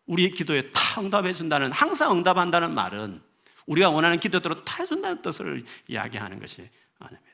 우리 0.07 0.31
기도에 0.31 0.71
다 0.71 1.01
응답해준다는, 1.01 1.73
항상 1.73 2.13
응답한다는 2.13 2.75
말은 2.75 3.23
우리가 3.67 3.91
원하는 3.91 4.19
기도대로 4.19 4.55
다 4.65 4.83
해준다는 4.83 5.23
뜻을 5.23 5.65
이야기하는 5.87 6.39
것이 6.39 6.69
아닙니다. 6.99 7.29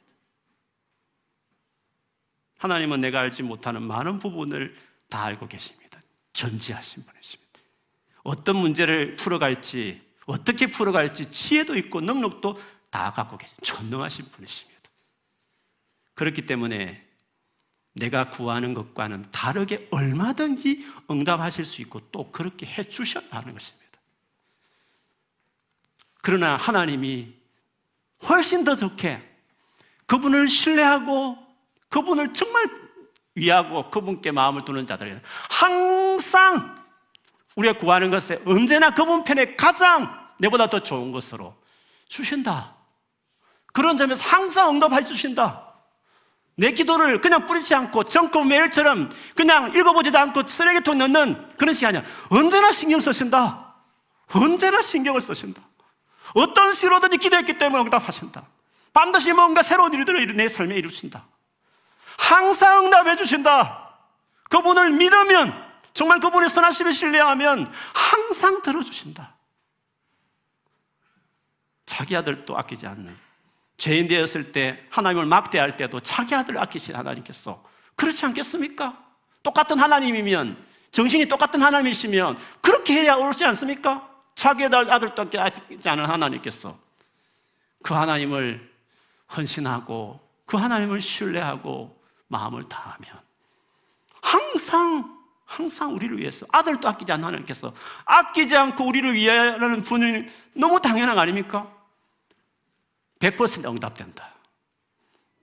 하나님은 2.59 3.01
내가 3.01 3.21
알지 3.21 3.43
못하는 3.43 3.83
많은 3.83 4.19
부분을 4.19 4.77
다 5.09 5.25
알고 5.25 5.49
계십니다. 5.49 6.01
전지하신 6.33 7.05
분이십니다. 7.05 7.61
어떤 8.25 8.57
문제를 8.57 9.15
풀어갈지, 9.15 10.01
어떻게 10.27 10.67
풀어갈지 10.67 11.31
지혜도 11.31 11.77
있고 11.79 12.01
능력도 12.01 12.59
다 12.91 13.13
갖고 13.13 13.37
계신 13.37 13.57
전능하신 13.63 14.31
분이십니다. 14.31 14.81
그렇기 16.15 16.47
때문에 16.47 17.05
내가 17.95 18.31
구하는 18.31 18.75
것과는 18.75 19.27
다르게 19.31 19.89
얼마든지 19.91 20.87
응답하실 21.11 21.65
수 21.65 21.83
있고 21.83 22.01
또 22.11 22.31
그렇게 22.31 22.67
해 22.67 22.89
주셔야 22.89 23.25
하는 23.31 23.53
것입니다. 23.53 23.85
그러나 26.23 26.57
하나님이 26.57 27.35
훨씬 28.29 28.65
더 28.65 28.77
좋게 28.77 29.23
그분을 30.07 30.49
신뢰하고 30.49 31.39
그분을 31.89 32.33
정말 32.33 32.69
위하고 33.35 33.91
그분께 33.91 34.31
마음을 34.31 34.65
두는 34.65 34.87
자들에게 34.87 35.21
항상 35.51 36.84
우리가 37.57 37.79
구하는 37.79 38.11
것에 38.11 38.41
언제나 38.47 38.91
그분 38.91 39.25
편에 39.25 39.57
가장 39.57 40.25
내보다 40.39 40.69
더 40.69 40.81
좋은 40.81 41.13
것으로 41.13 41.55
주신다. 42.09 42.75
그런 43.73 43.97
점에서 43.97 44.25
항상 44.25 44.71
응답해 44.71 45.05
주신다. 45.05 45.75
내 46.57 46.73
기도를 46.73 47.21
그냥 47.21 47.47
뿌리지 47.47 47.75
않고 47.75 48.05
정권 48.05 48.49
메일처럼 48.49 49.11
그냥 49.35 49.75
읽어보지도 49.75 50.17
않고 50.19 50.47
쓰레기통 50.47 50.99
넣는 50.99 51.57
그런 51.57 51.75
시간이 51.75 51.99
아니야. 51.99 52.11
언제나 52.31 52.71
신경 52.71 53.01
쓰신다. 53.01 53.75
언제나 54.33 54.81
신경을 54.81 55.21
쓰신다. 55.21 55.61
어떤 56.35 56.73
시로든지 56.73 57.19
기도했기 57.19 57.59
때문에 57.59 57.83
응답하신다. 57.85 58.43
반드시 58.93 59.33
뭔가 59.33 59.63
새로운 59.63 59.93
일들을 59.93 60.37
내 60.37 60.49
삶에 60.49 60.77
이루신다. 60.77 61.27
항상 62.17 62.85
응답해 62.85 63.17
주신다. 63.17 63.91
그분을 64.51 64.91
믿으면 64.91 65.64
정말 65.95 66.19
그분의 66.19 66.51
선하심을 66.51 66.93
신뢰하면 66.93 67.73
항상 67.95 68.61
들어주신다. 68.61 69.35
자기 71.87 72.17
아들도 72.17 72.57
아끼지 72.59 72.87
않는 72.87 73.17
죄인 73.77 74.09
되었을 74.09 74.53
때 74.53 74.85
하나님을 74.91 75.27
막대할 75.27 75.77
때도 75.77 76.01
자기 76.01 76.35
아들을 76.35 76.61
아끼신 76.61 76.97
하나님께서 76.97 77.63
그렇지 77.95 78.25
않겠습니까? 78.27 79.03
똑같은 79.43 79.79
하나님이면 79.79 80.57
정신이 80.91 81.27
똑같은 81.27 81.63
하나님이시면 81.63 82.39
그렇게 82.61 82.95
해야 82.95 83.15
옳지 83.15 83.45
않습니까? 83.45 84.11
자기 84.35 84.65
아들도 84.65 85.23
아끼지 85.23 85.89
않은 85.89 86.07
하나님께서 86.07 86.77
그 87.83 87.95
하나님을 87.95 88.73
헌신하고 89.37 90.21
그 90.47 90.57
하나님을 90.57 91.01
신뢰하고 91.01 92.03
마음을 92.29 92.69
다하면 92.69 93.21
항상 94.23 95.24
항상 95.45 95.95
우리를 95.95 96.19
위해서 96.19 96.47
아들도 96.51 96.89
아끼지 96.89 97.13
않는 97.13 97.25
하나님께서 97.25 97.75
아끼지 98.05 98.57
않고 98.57 98.87
우리를 98.87 99.13
위하는 99.15 99.83
분이 99.83 100.27
너무 100.55 100.81
당연한 100.81 101.15
거 101.15 101.21
아닙니까? 101.21 101.71
100% 103.19 103.65
응답된다. 103.71 104.35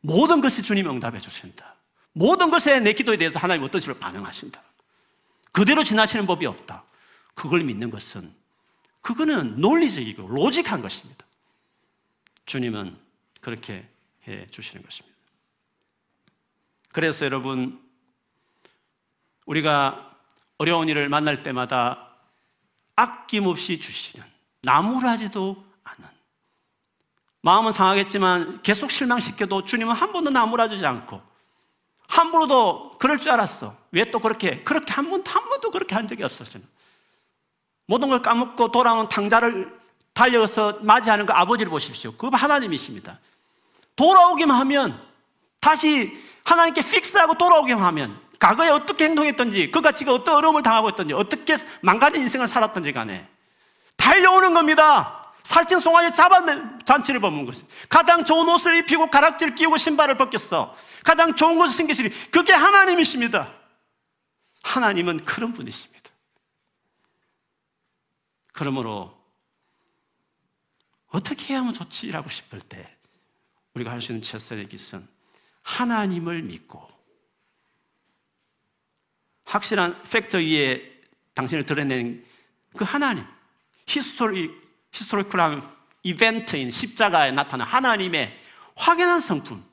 모든 0.01 0.41
것이 0.41 0.63
주님 0.63 0.89
응답해 0.89 1.19
주신다. 1.19 1.75
모든 2.13 2.49
것에 2.49 2.79
내 2.79 2.93
기도에 2.93 3.17
대해서 3.17 3.39
하나님 3.39 3.63
어떤 3.63 3.79
식으로 3.79 3.97
반응하신다. 3.99 4.61
그대로 5.51 5.83
지나시는 5.83 6.25
법이 6.25 6.45
없다. 6.45 6.83
그걸 7.33 7.63
믿는 7.63 7.89
것은 7.89 8.33
그거는 9.01 9.59
논리적이고 9.59 10.27
로직한 10.27 10.81
것입니다. 10.81 11.25
주님은 12.45 12.97
그렇게 13.39 13.87
해 14.27 14.47
주시는 14.49 14.83
것입니다. 14.83 15.17
그래서 16.91 17.25
여러분 17.25 17.81
우리가 19.51 20.15
어려운 20.57 20.87
일을 20.87 21.09
만날 21.09 21.43
때마다 21.43 22.07
아낌없이 22.95 23.79
주시는 23.79 24.25
나무라지도 24.61 25.61
않은 25.83 26.09
마음은 27.41 27.73
상하겠지만 27.73 28.61
계속 28.61 28.91
실망시켜도 28.91 29.65
주님은 29.65 29.93
한 29.93 30.13
번도 30.13 30.29
나무라지지 30.29 30.85
않고 30.85 31.21
함부로도 32.07 32.97
그럴 32.99 33.19
줄 33.19 33.31
알았어. 33.31 33.75
왜 33.91 34.05
또 34.11 34.19
그렇게 34.19 34.63
그렇게 34.63 34.93
한 34.93 35.09
번도 35.09 35.29
한 35.29 35.49
번도 35.49 35.71
그렇게 35.71 35.95
한 35.95 36.07
적이 36.07 36.23
없었어요. 36.23 36.63
모든 37.87 38.07
걸 38.09 38.21
까먹고 38.21 38.71
돌아오는 38.71 39.09
탕자를 39.09 39.77
달려서 40.13 40.79
맞이하는 40.81 41.25
그 41.25 41.33
아버지를 41.33 41.69
보십시오. 41.69 42.13
그 42.15 42.27
하나님이십니다. 42.27 43.19
돌아오기만 43.97 44.57
하면 44.61 45.01
다시 45.59 46.17
하나님께 46.45 46.81
픽스하고 46.83 47.37
돌아오기만 47.37 47.83
하면 47.83 48.20
과거에 48.41 48.69
어떻게 48.69 49.05
행동했던지, 49.05 49.69
그가 49.69 49.91
지금 49.91 50.13
어떤 50.13 50.35
어려움을 50.35 50.63
당하고 50.63 50.89
있던지, 50.89 51.13
어떻게 51.13 51.55
망가진 51.81 52.23
인생을 52.23 52.47
살았던지 52.47 52.91
간에 52.91 53.29
달려오는 53.95 54.55
겁니다. 54.55 55.31
살찐 55.43 55.79
송아지 55.79 56.15
잡아낸 56.15 56.79
잔치를 56.83 57.19
범은 57.19 57.45
것이. 57.45 57.63
가장 57.87 58.25
좋은 58.25 58.49
옷을 58.49 58.77
입히고 58.77 59.11
가락지를 59.11 59.53
끼우고 59.53 59.77
신발을 59.77 60.17
벗겼어. 60.17 60.75
가장 61.03 61.35
좋은 61.35 61.59
것을 61.59 61.77
챙기시니 61.77 62.31
그게 62.31 62.51
하나님이십니다. 62.51 63.53
하나님은 64.63 65.19
그런 65.19 65.53
분이십니다. 65.53 66.09
그러므로 68.53 69.15
어떻게 71.09 71.53
하면 71.53 71.73
좋지라고 71.73 72.27
싶을 72.27 72.59
때 72.59 72.97
우리가 73.75 73.91
할 73.91 74.01
수 74.01 74.13
있는 74.13 74.23
최선의 74.23 74.67
길은 74.67 75.07
하나님을 75.61 76.41
믿고 76.41 76.89
확실한 79.51 80.01
팩터 80.03 80.37
위에 80.37 81.01
당신을 81.33 81.65
드러낸 81.65 82.25
그 82.77 82.85
하나님, 82.85 83.25
history, 83.85 84.49
historical한 84.93 85.61
이벤트인 86.03 86.71
십자가에 86.71 87.31
나타난 87.31 87.67
하나님의 87.67 88.39
확연한 88.75 89.19
성품, 89.19 89.63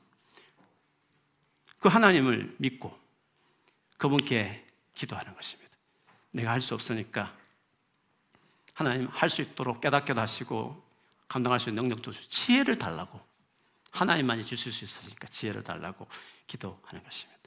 그 1.79 1.87
하나님을 1.87 2.55
믿고 2.57 2.97
그분께 3.97 4.65
기도하는 4.95 5.33
것입니다. 5.33 5.71
내가 6.31 6.51
할 6.51 6.59
수 6.59 6.73
없으니까 6.73 7.33
하나님 8.73 9.07
할 9.07 9.29
수 9.29 9.41
있도록 9.41 9.79
깨닫게도 9.79 10.19
하시고 10.19 10.83
감당할 11.29 11.59
수 11.59 11.69
있는 11.69 11.83
능력도 11.83 12.11
주시고 12.11 12.29
지혜를 12.29 12.77
달라고 12.77 13.19
하나님만이 13.91 14.43
주실 14.43 14.73
수 14.73 14.83
있으니까 14.83 15.27
지혜를 15.27 15.63
달라고 15.63 16.05
기도하는 16.47 17.01
것입니다. 17.03 17.38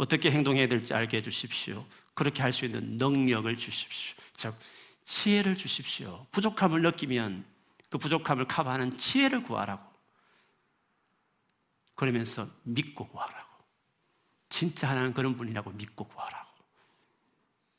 어떻게 0.00 0.30
행동해야 0.30 0.66
될지 0.66 0.94
알게 0.94 1.18
해 1.18 1.22
주십시오. 1.22 1.86
그렇게 2.14 2.40
할 2.40 2.54
수 2.54 2.64
있는 2.64 2.96
능력을 2.96 3.54
주십시오. 3.58 4.16
즉, 4.32 4.56
지혜를 5.04 5.56
주십시오. 5.56 6.26
부족함을 6.32 6.80
느끼면 6.80 7.44
그 7.90 7.98
부족함을 7.98 8.46
커버하는 8.46 8.96
지혜를 8.96 9.42
구하라고. 9.42 9.84
그러면서 11.96 12.48
믿고 12.62 13.08
구하라고. 13.08 13.50
진짜 14.48 14.88
하나는 14.88 15.12
그런 15.12 15.36
분이라고 15.36 15.70
믿고 15.72 16.04
구하라고. 16.04 16.48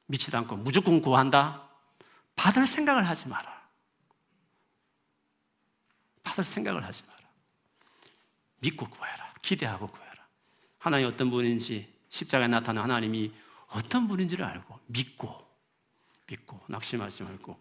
믿지도 0.06 0.38
않고 0.38 0.58
무조건 0.58 1.02
구한다? 1.02 1.68
받을 2.36 2.68
생각을 2.68 3.10
하지 3.10 3.30
마라. 3.30 3.68
받을 6.22 6.44
생각을 6.44 6.84
하지 6.84 7.02
마라. 7.08 7.20
믿고 8.60 8.88
구해라. 8.88 9.34
기대하고 9.42 9.88
구해라. 9.88 10.28
하나님 10.78 11.08
어떤 11.08 11.32
분인지 11.32 12.01
십자가에 12.12 12.48
나타난 12.50 12.84
하나님이 12.84 13.32
어떤 13.70 14.08
분인지를 14.08 14.46
알고 14.46 14.80
믿고 14.88 15.48
믿고 16.28 16.60
낙심하지 16.68 17.24
말고 17.24 17.58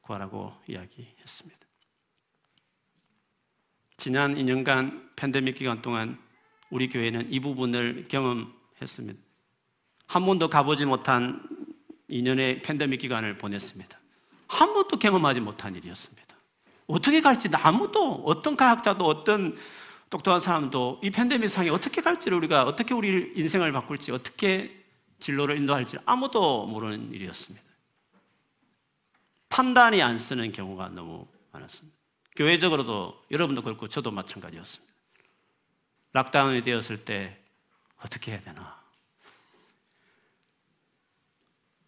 구하라고 0.00 0.52
이야기했습니다. 0.66 1.60
지난 3.96 4.34
2년간 4.34 5.14
팬데믹 5.14 5.54
기간 5.54 5.80
동안 5.80 6.18
우리 6.70 6.88
교회는 6.88 7.32
이 7.32 7.38
부분을 7.38 8.06
경험했습니다. 8.08 9.20
한 10.08 10.26
번도 10.26 10.50
가보지 10.50 10.84
못한 10.84 11.40
2년의 12.10 12.62
팬데믹 12.64 13.00
기간을 13.00 13.38
보냈습니다. 13.38 14.00
한 14.48 14.74
번도 14.74 14.98
경험하지 14.98 15.40
못한 15.40 15.76
일이었습니다. 15.76 16.36
어떻게 16.88 17.20
갈지 17.20 17.48
아무도 17.52 18.14
어떤 18.26 18.56
과학자도 18.56 19.06
어떤 19.06 19.56
똑똑한 20.12 20.40
사람도 20.40 21.00
이 21.02 21.10
팬데믹 21.10 21.48
상에 21.48 21.70
어떻게 21.70 22.02
갈지를 22.02 22.36
우리가 22.36 22.64
어떻게 22.64 22.92
우리 22.92 23.32
인생을 23.34 23.72
바꿀지 23.72 24.12
어떻게 24.12 24.84
진로를 25.20 25.56
인도할지 25.56 25.96
아무도 26.04 26.66
모르는 26.66 27.14
일이었습니다. 27.14 27.64
판단이 29.48 30.02
안 30.02 30.18
쓰는 30.18 30.52
경우가 30.52 30.90
너무 30.90 31.26
많았습니다. 31.52 31.96
교회적으로도 32.36 33.24
여러분도 33.30 33.62
그렇고 33.62 33.88
저도 33.88 34.10
마찬가지였습니다. 34.10 34.92
락다운이 36.12 36.62
되었을 36.62 37.06
때 37.06 37.42
어떻게 37.96 38.32
해야 38.32 38.40
되나? 38.42 38.82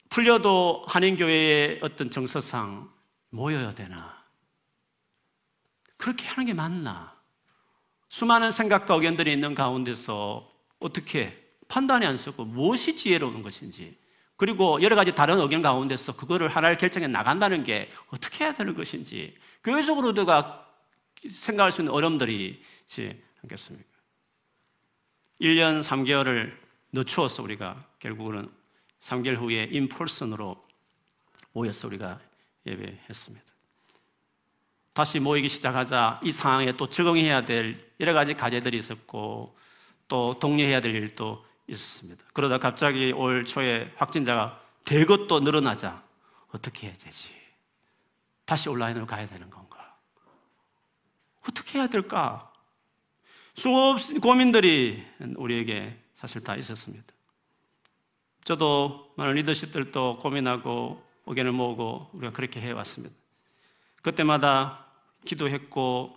풀려도 0.09 0.87
한인교회의 0.89 1.81
어떤 1.83 2.11
정서상 2.11 2.91
모여야 3.29 3.75
되나? 3.75 4.25
그렇게 5.99 6.27
하는 6.27 6.47
게 6.47 6.55
맞나? 6.55 7.14
수많은 8.09 8.51
생각과 8.51 8.95
의견들이 8.95 9.33
있는 9.33 9.55
가운데서 9.55 10.51
어떻게 10.79 11.43
판단이 11.69 12.07
안 12.07 12.19
쓰고 12.19 12.45
무엇이 12.45 12.95
지혜로운 12.95 13.43
것인지 13.43 13.97
그리고 14.37 14.83
여러 14.83 14.97
가지 14.97 15.15
다른 15.15 15.39
의견 15.39 15.63
가운데서 15.63 16.17
그거를 16.17 16.49
하나를 16.49 16.77
결정해 16.77 17.07
나간다는 17.07 17.63
게 17.63 17.91
어떻게 18.09 18.45
해야 18.45 18.53
되는 18.53 18.75
것인지 18.75 19.37
교회적으로 19.63 20.13
내가 20.13 20.69
생각할 21.29 21.73
수 21.73 21.81
있는 21.81 21.93
어려움들이 21.93 22.61
있지 22.83 23.23
않겠습니까? 23.43 23.89
1년 25.41 25.83
3개월을 25.83 26.57
늦추어서 26.93 27.43
우리가 27.43 27.89
결국은 27.99 28.51
3개월 29.03 29.37
후에 29.37 29.69
인펄슨으로 29.71 30.65
모여서 31.53 31.87
우리가 31.89 32.21
예배했습니다. 32.67 33.54
다시 34.95 35.19
모이기 35.19 35.49
시작하자 35.49 36.21
이 36.23 36.31
상황에 36.31 36.73
또 36.73 36.89
적응해야 36.89 37.45
될 37.45 37.93
여러 37.99 38.15
가지 38.15 38.35
과제들이 38.35 38.79
있었고 38.79 39.57
또 40.07 40.39
독려해야 40.39 40.81
될 40.81 40.95
일도 40.95 41.45
있었습니다. 41.67 42.25
그러다 42.33 42.59
갑자기 42.59 43.13
올 43.13 43.45
초에 43.45 43.93
확진자가 43.97 44.63
대것 44.85 45.27
또 45.27 45.41
늘어나자 45.41 46.03
어떻게 46.53 46.87
해야 46.87 46.97
되지? 46.97 47.31
다시 48.45 48.69
온라인으로 48.69 49.07
가야 49.07 49.27
되는 49.27 49.51
건가? 49.51 49.97
어떻게 51.49 51.79
해야 51.79 51.89
될까? 51.89 52.53
수없이 53.55 54.15
고민들이 54.19 55.05
우리에게 55.37 55.99
사실 56.15 56.43
다 56.43 56.55
있었습니다. 56.55 57.13
저도 58.45 59.13
많은 59.17 59.35
리더십들도 59.35 60.19
고민하고 60.19 61.03
의견을 61.27 61.51
모으고 61.51 62.11
우리가 62.13 62.33
그렇게 62.33 62.61
해왔습니다. 62.61 63.15
그때마다 64.03 64.84
기도했고 65.25 66.17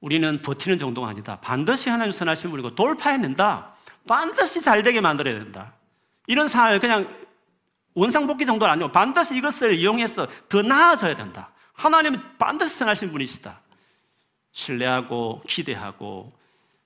우리는 0.00 0.42
버티는 0.42 0.78
정도가 0.78 1.08
아니다. 1.08 1.40
반드시 1.40 1.88
하나님 1.88 2.12
선하신 2.12 2.50
분이고 2.50 2.74
돌파해낸다. 2.74 3.74
반드시 4.06 4.60
잘 4.60 4.82
되게 4.82 5.00
만들어야 5.00 5.38
된다. 5.38 5.74
이런 6.26 6.48
상황을 6.48 6.78
그냥 6.78 7.26
원상복귀 7.94 8.44
정도는 8.46 8.72
아니고 8.72 8.92
반드시 8.92 9.36
이것을 9.36 9.78
이용해서 9.78 10.28
더 10.48 10.62
나아져야 10.62 11.14
된다. 11.14 11.50
하나님은 11.72 12.38
반드시 12.38 12.76
선하신 12.76 13.10
분이시다. 13.12 13.60
신뢰하고 14.52 15.42
기대하고 15.46 16.32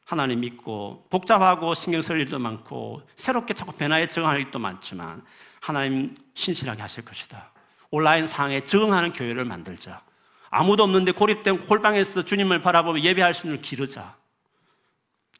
하나님 0.04 0.40
믿고 0.40 1.06
복잡하고 1.08 1.74
신경 1.74 2.02
쓸 2.02 2.18
일도 2.20 2.38
많고 2.38 3.02
새롭게 3.14 3.54
자꾸 3.54 3.72
변화에 3.76 4.08
적응할 4.08 4.40
일도 4.40 4.58
많지만 4.58 5.22
하나님 5.60 6.16
신실하게 6.34 6.82
하실 6.82 7.04
것이다. 7.04 7.52
온라인 7.90 8.26
상황에 8.26 8.60
적응하는 8.62 9.12
교회를 9.12 9.44
만들자. 9.44 10.02
아무도 10.50 10.82
없는데 10.82 11.12
고립된 11.12 11.60
홀방에서 11.60 12.24
주님을 12.24 12.60
바라보며 12.60 13.00
예배할 13.00 13.32
수 13.34 13.46
있는 13.46 13.60
기르자. 13.60 14.16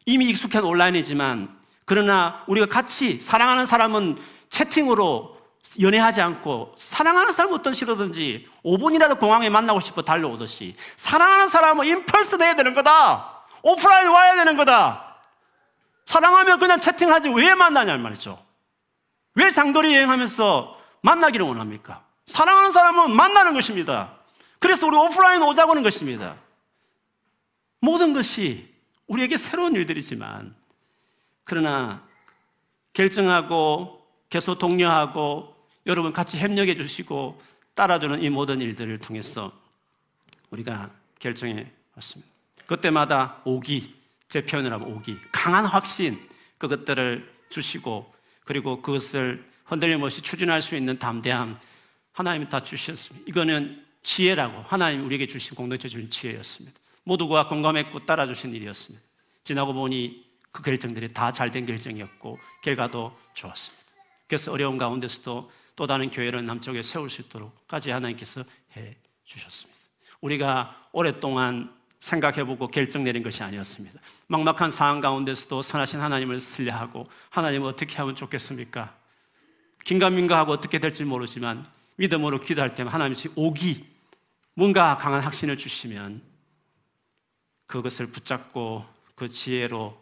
이미 0.07 0.29
익숙한 0.31 0.64
온라인이지만 0.64 1.59
그러나 1.85 2.44
우리가 2.46 2.66
같이 2.66 3.20
사랑하는 3.20 3.66
사람은 3.66 4.16
채팅으로 4.49 5.38
연애하지 5.81 6.20
않고 6.20 6.75
사랑하는 6.77 7.33
사람 7.33 7.53
어떤 7.53 7.75
싫어든지 7.75 8.49
5분이라도 8.64 9.18
공항에 9.18 9.49
만나고 9.51 9.81
싶어 9.81 10.03
달려오듯이 10.03 10.77
사랑하는 10.96 11.49
사람은 11.49 11.87
인펄스 11.87 12.37
내야 12.37 12.55
되는 12.55 12.75
거다. 12.75 13.44
오프라인 13.62 14.09
와야 14.09 14.37
되는 14.37 14.57
거다. 14.57 15.16
사랑하면 16.07 16.59
그냥 16.59 16.81
채팅하지 16.81 17.31
왜 17.31 17.55
만나냐는 17.55 18.01
말이죠. 18.03 18.42
왜 19.35 19.51
장거리 19.51 19.94
여행하면서 19.94 20.77
만나기를 21.03 21.46
원합니까? 21.46 22.03
사랑하는 22.27 22.70
사람은 22.70 23.14
만나는 23.14 23.55
것입니다. 23.55 24.19
그래서 24.61 24.87
우리 24.87 24.96
오프라인 24.96 25.42
오자고 25.42 25.73
하는 25.73 25.83
것입니다. 25.83 26.37
모든 27.81 28.12
것이 28.12 28.73
우리에게 29.09 29.37
새로운 29.37 29.75
일들이지만 29.75 30.55
그러나 31.44 32.07
결정하고 32.92 34.07
계속 34.29 34.59
독려하고 34.59 35.57
여러분 35.87 36.12
같이 36.12 36.38
협력해 36.38 36.77
주시고 36.77 37.42
따라주는 37.75 38.23
이 38.23 38.29
모든 38.31 38.61
일들을 38.61 38.99
통해서 38.99 39.51
우리가 40.51 40.92
결정해 41.18 41.66
왔습니다. 41.96 42.31
그때마다 42.66 43.40
오기, 43.44 43.94
제 44.29 44.44
표현을 44.44 44.73
하면 44.73 44.92
오기, 44.92 45.18
강한 45.33 45.64
확신, 45.64 46.20
그것들을 46.59 47.29
주시고 47.49 48.12
그리고 48.44 48.83
그것을 48.83 49.44
흔들림 49.64 50.03
없이 50.03 50.20
추진할 50.20 50.62
수 50.62 50.77
있는 50.77 50.99
담대함 50.99 51.59
하나님이 52.12 52.49
다 52.49 52.62
주셨습니다. 52.62 53.25
이거는 53.29 53.89
지혜라고 54.02 54.64
하나님 54.66 55.04
우리에게 55.04 55.26
주신 55.26 55.54
공동체 55.54 55.88
주신 55.88 56.10
지혜였습니다. 56.10 56.78
모두가 57.04 57.48
공감했고 57.48 58.06
따라주신 58.06 58.54
일이었습니다. 58.54 59.04
지나고 59.44 59.72
보니 59.72 60.24
그 60.52 60.62
결정들이 60.62 61.12
다 61.12 61.32
잘된 61.32 61.66
결정이었고 61.66 62.38
결과도 62.62 63.16
좋았습니다. 63.34 63.84
그래서 64.26 64.52
어려운 64.52 64.78
가운데서도 64.78 65.50
또 65.76 65.86
다른 65.86 66.10
교회를 66.10 66.44
남쪽에 66.44 66.82
세울 66.82 67.10
수 67.10 67.22
있도록까지 67.22 67.90
하나님께서 67.90 68.44
해 68.76 68.96
주셨습니다. 69.24 69.80
우리가 70.20 70.88
오랫동안 70.92 71.74
생각해보고 72.00 72.68
결정 72.68 73.04
내린 73.04 73.22
것이 73.22 73.42
아니었습니다. 73.42 74.00
막막한 74.26 74.70
상황 74.70 75.00
가운데서도 75.00 75.62
선하신 75.62 76.00
하나님을 76.00 76.40
신뢰하고 76.40 77.04
하나님을 77.30 77.68
어떻게 77.68 77.96
하면 77.96 78.14
좋겠습니까? 78.14 78.96
긴가민가하고 79.84 80.52
어떻게 80.52 80.78
될지 80.78 81.04
모르지만 81.04 81.66
믿음으로 81.96 82.40
기도할 82.40 82.74
때면 82.74 82.92
하나님이 82.92 83.16
오기 83.34 83.84
뭔가 84.61 84.99
강한 84.99 85.23
확신을 85.23 85.57
주시면 85.57 86.20
그것을 87.66 88.09
붙잡고 88.09 88.85
그 89.14 89.27
지혜로 89.27 89.99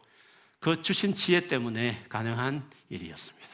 그 0.59 0.83
주신 0.83 1.15
지혜 1.15 1.47
때문에 1.47 2.05
가능한 2.09 2.69
일이었습니다. 2.89 3.49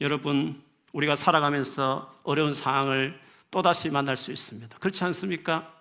여러분, 0.00 0.64
우리가 0.92 1.14
살아가면서 1.14 2.12
어려운 2.24 2.54
상황을 2.54 3.20
또다시 3.52 3.88
만날 3.88 4.16
수 4.16 4.32
있습니다. 4.32 4.78
그렇지 4.78 5.04
않습니까? 5.04 5.72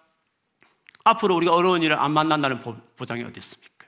앞으로 1.04 1.36
우리가 1.38 1.56
어려운 1.56 1.82
일을 1.82 1.98
안 1.98 2.12
만난다는 2.12 2.62
보장이 2.98 3.24
어디 3.24 3.40
있습니까? 3.40 3.88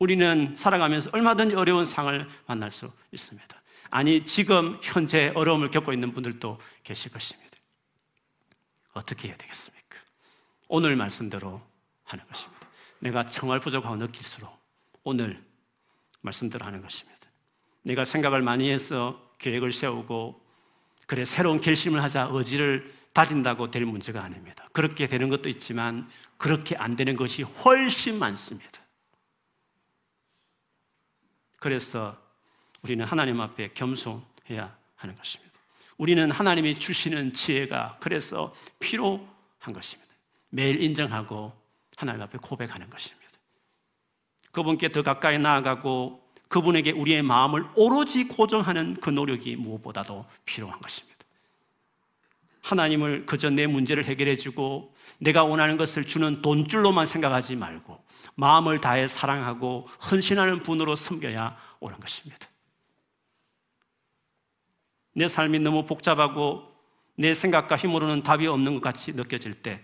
우리는 0.00 0.56
살아가면서 0.56 1.10
얼마든지 1.12 1.54
어려운 1.54 1.86
상을 1.86 2.28
만날 2.46 2.72
수 2.72 2.90
있습니다. 3.12 3.62
아니, 3.90 4.24
지금 4.24 4.80
현재 4.82 5.30
어려움을 5.36 5.70
겪고 5.70 5.92
있는 5.92 6.12
분들도 6.12 6.58
계실 6.82 7.12
것입니다. 7.12 7.43
어떻게 8.94 9.28
해야 9.28 9.36
되겠습니까? 9.36 9.98
오늘 10.68 10.96
말씀대로 10.96 11.60
하는 12.04 12.26
것입니다. 12.26 12.68
내가 13.00 13.26
정말 13.26 13.60
부족하고 13.60 13.96
느낄수록 13.96 14.56
오늘 15.02 15.44
말씀대로 16.22 16.64
하는 16.64 16.80
것입니다. 16.80 17.20
내가 17.82 18.04
생각을 18.04 18.40
많이 18.40 18.70
해서 18.70 19.30
계획을 19.38 19.72
세우고 19.72 20.42
그래 21.06 21.24
새로운 21.24 21.60
결심을 21.60 22.02
하자 22.02 22.30
의지를 22.32 22.90
다진다고 23.12 23.70
될 23.70 23.84
문제가 23.84 24.22
아닙니다. 24.22 24.68
그렇게 24.72 25.06
되는 25.06 25.28
것도 25.28 25.48
있지만 25.50 26.10
그렇게 26.38 26.76
안 26.76 26.96
되는 26.96 27.14
것이 27.14 27.42
훨씬 27.42 28.18
많습니다. 28.18 28.80
그래서 31.58 32.20
우리는 32.82 33.04
하나님 33.04 33.40
앞에 33.40 33.72
겸손해야 33.74 34.76
하는 34.96 35.16
것입니다. 35.16 35.53
우리는 35.96 36.30
하나님이 36.30 36.78
주시는 36.78 37.32
지혜가 37.32 37.98
그래서 38.00 38.52
필요한 38.80 39.72
것입니다. 39.72 40.12
매일 40.50 40.80
인정하고 40.82 41.52
하나님 41.96 42.22
앞에 42.22 42.38
고백하는 42.38 42.90
것입니다. 42.90 43.24
그분께 44.52 44.92
더 44.92 45.02
가까이 45.02 45.38
나아가고 45.38 46.22
그분에게 46.48 46.92
우리의 46.92 47.22
마음을 47.22 47.66
오로지 47.74 48.28
고정하는 48.28 48.94
그 49.00 49.10
노력이 49.10 49.56
무엇보다도 49.56 50.24
필요한 50.44 50.78
것입니다. 50.80 51.14
하나님을 52.62 53.26
그저 53.26 53.50
내 53.50 53.66
문제를 53.66 54.04
해결해 54.04 54.36
주고 54.36 54.94
내가 55.18 55.44
원하는 55.44 55.76
것을 55.76 56.04
주는 56.04 56.40
돈줄로만 56.40 57.06
생각하지 57.06 57.56
말고 57.56 58.02
마음을 58.36 58.80
다해 58.80 59.06
사랑하고 59.06 59.88
헌신하는 60.10 60.62
분으로 60.62 60.96
섬겨야 60.96 61.56
오는 61.80 62.00
것입니다. 62.00 62.48
내 65.14 65.28
삶이 65.28 65.60
너무 65.60 65.84
복잡하고 65.84 66.72
내 67.16 67.34
생각과 67.34 67.76
힘으로는 67.76 68.22
답이 68.22 68.46
없는 68.46 68.74
것 68.74 68.80
같이 68.80 69.12
느껴질 69.12 69.62
때 69.62 69.82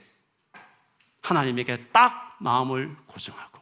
하나님에게 1.23 1.87
딱 1.93 2.37
마음을 2.40 2.97
고정하고 3.07 3.61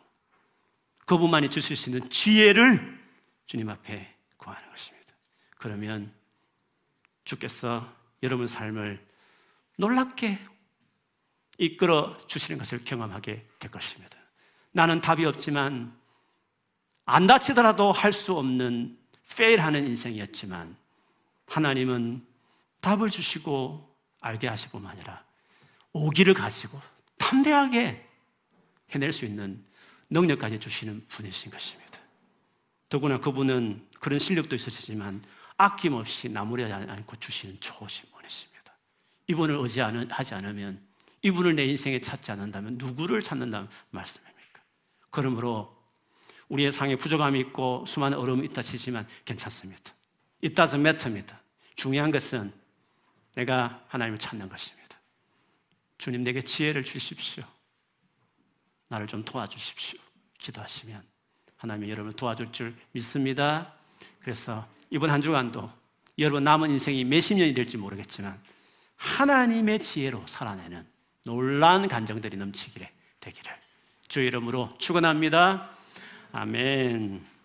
그분만이 1.07 1.49
주실 1.51 1.77
수 1.77 1.91
있는 1.91 2.09
지혜를 2.09 2.99
주님 3.47 3.69
앞에 3.69 4.15
구하는 4.37 4.69
것입니다. 4.71 5.15
그러면 5.59 6.13
주께서 7.25 7.87
여러분 8.23 8.47
삶을 8.47 9.05
놀랍게 9.77 10.39
이끌어 11.59 12.17
주시는 12.27 12.59
것을 12.59 12.85
경험하게 12.85 13.47
될 13.59 13.71
것입니다. 13.71 14.17
나는 14.73 15.01
답이 15.01 15.25
없지만 15.25 15.97
안 17.05 17.27
다치더라도 17.27 17.91
할 17.93 18.13
수 18.13 18.35
없는 18.37 18.99
페일하는 19.37 19.87
인생이었지만 19.87 20.77
하나님은 21.49 22.25
답을 22.81 23.11
주시고 23.11 23.97
알게 24.21 24.49
하시고만 24.49 24.93
아니라 24.93 25.25
오기를 25.93 26.35
가지고 26.35 26.81
담대하게 27.19 28.07
해낼 28.91 29.13
수 29.13 29.25
있는 29.25 29.65
능력까지 30.11 30.59
주시는 30.59 31.07
분이신 31.09 31.51
것입니다. 31.51 31.99
더구나 32.89 33.19
그분은 33.19 33.87
그런 34.01 34.19
실력도 34.19 34.55
있으시지만 34.55 35.23
아낌없이 35.57 36.29
나무라지 36.29 36.73
않고 36.73 37.17
주시는 37.17 37.59
좋으신 37.61 38.11
분이십니다. 38.13 38.73
이분을 39.27 39.57
의지하지 39.57 40.35
않으면 40.35 40.81
이분을 41.23 41.57
내 41.57 41.65
인생에 41.67 42.01
찾지 42.01 42.31
않는다면 42.31 42.79
누구를 42.79 43.21
찾는다는 43.21 43.69
말씀입니까? 43.91 44.63
그러므로 45.11 45.77
우리의 46.49 46.73
상에 46.73 46.97
부족함이 46.97 47.39
있고 47.41 47.85
수많은 47.87 48.17
어려움이 48.17 48.47
있다 48.47 48.63
치지만 48.63 49.07
괜찮습니다. 49.25 49.93
It 50.43 50.55
doesn't 50.55 50.81
matter입니다. 50.81 51.38
중요한 51.79 52.11
것은 52.11 52.53
내가 53.37 53.85
하나님을 53.87 54.19
찾는 54.19 54.49
것입니다. 54.49 54.99
주님 55.97 56.25
내게 56.25 56.43
지혜를 56.43 56.83
주십시오. 56.85 57.45
나를 58.89 59.07
좀 59.07 59.23
도와주십시오. 59.23 60.01
기도하시면 60.39 61.01
하나님이 61.57 61.91
여러분을 61.91 62.17
도와줄 62.17 62.51
줄 62.51 62.75
믿습니다. 62.91 63.73
그래서 64.19 64.69
이번 64.91 65.11
한 65.11 65.23
주간도 65.23 65.73
여러분 66.19 66.43
남은 66.43 66.71
인생이 66.71 67.05
몇십 67.05 67.39
년이 67.39 67.55
될지 67.55 67.77
모르겠지만 67.77 68.43
하나님의 68.97 69.79
지혜로 69.81 70.27
살아내는 70.27 70.85
놀라운 71.23 71.87
간정들이 71.87 72.37
넘치기를 72.39 72.89
되기를 73.21 73.57
주 74.09 74.21
이름으로 74.21 74.75
축원합니다. 74.79 75.71
아멘. 76.33 77.38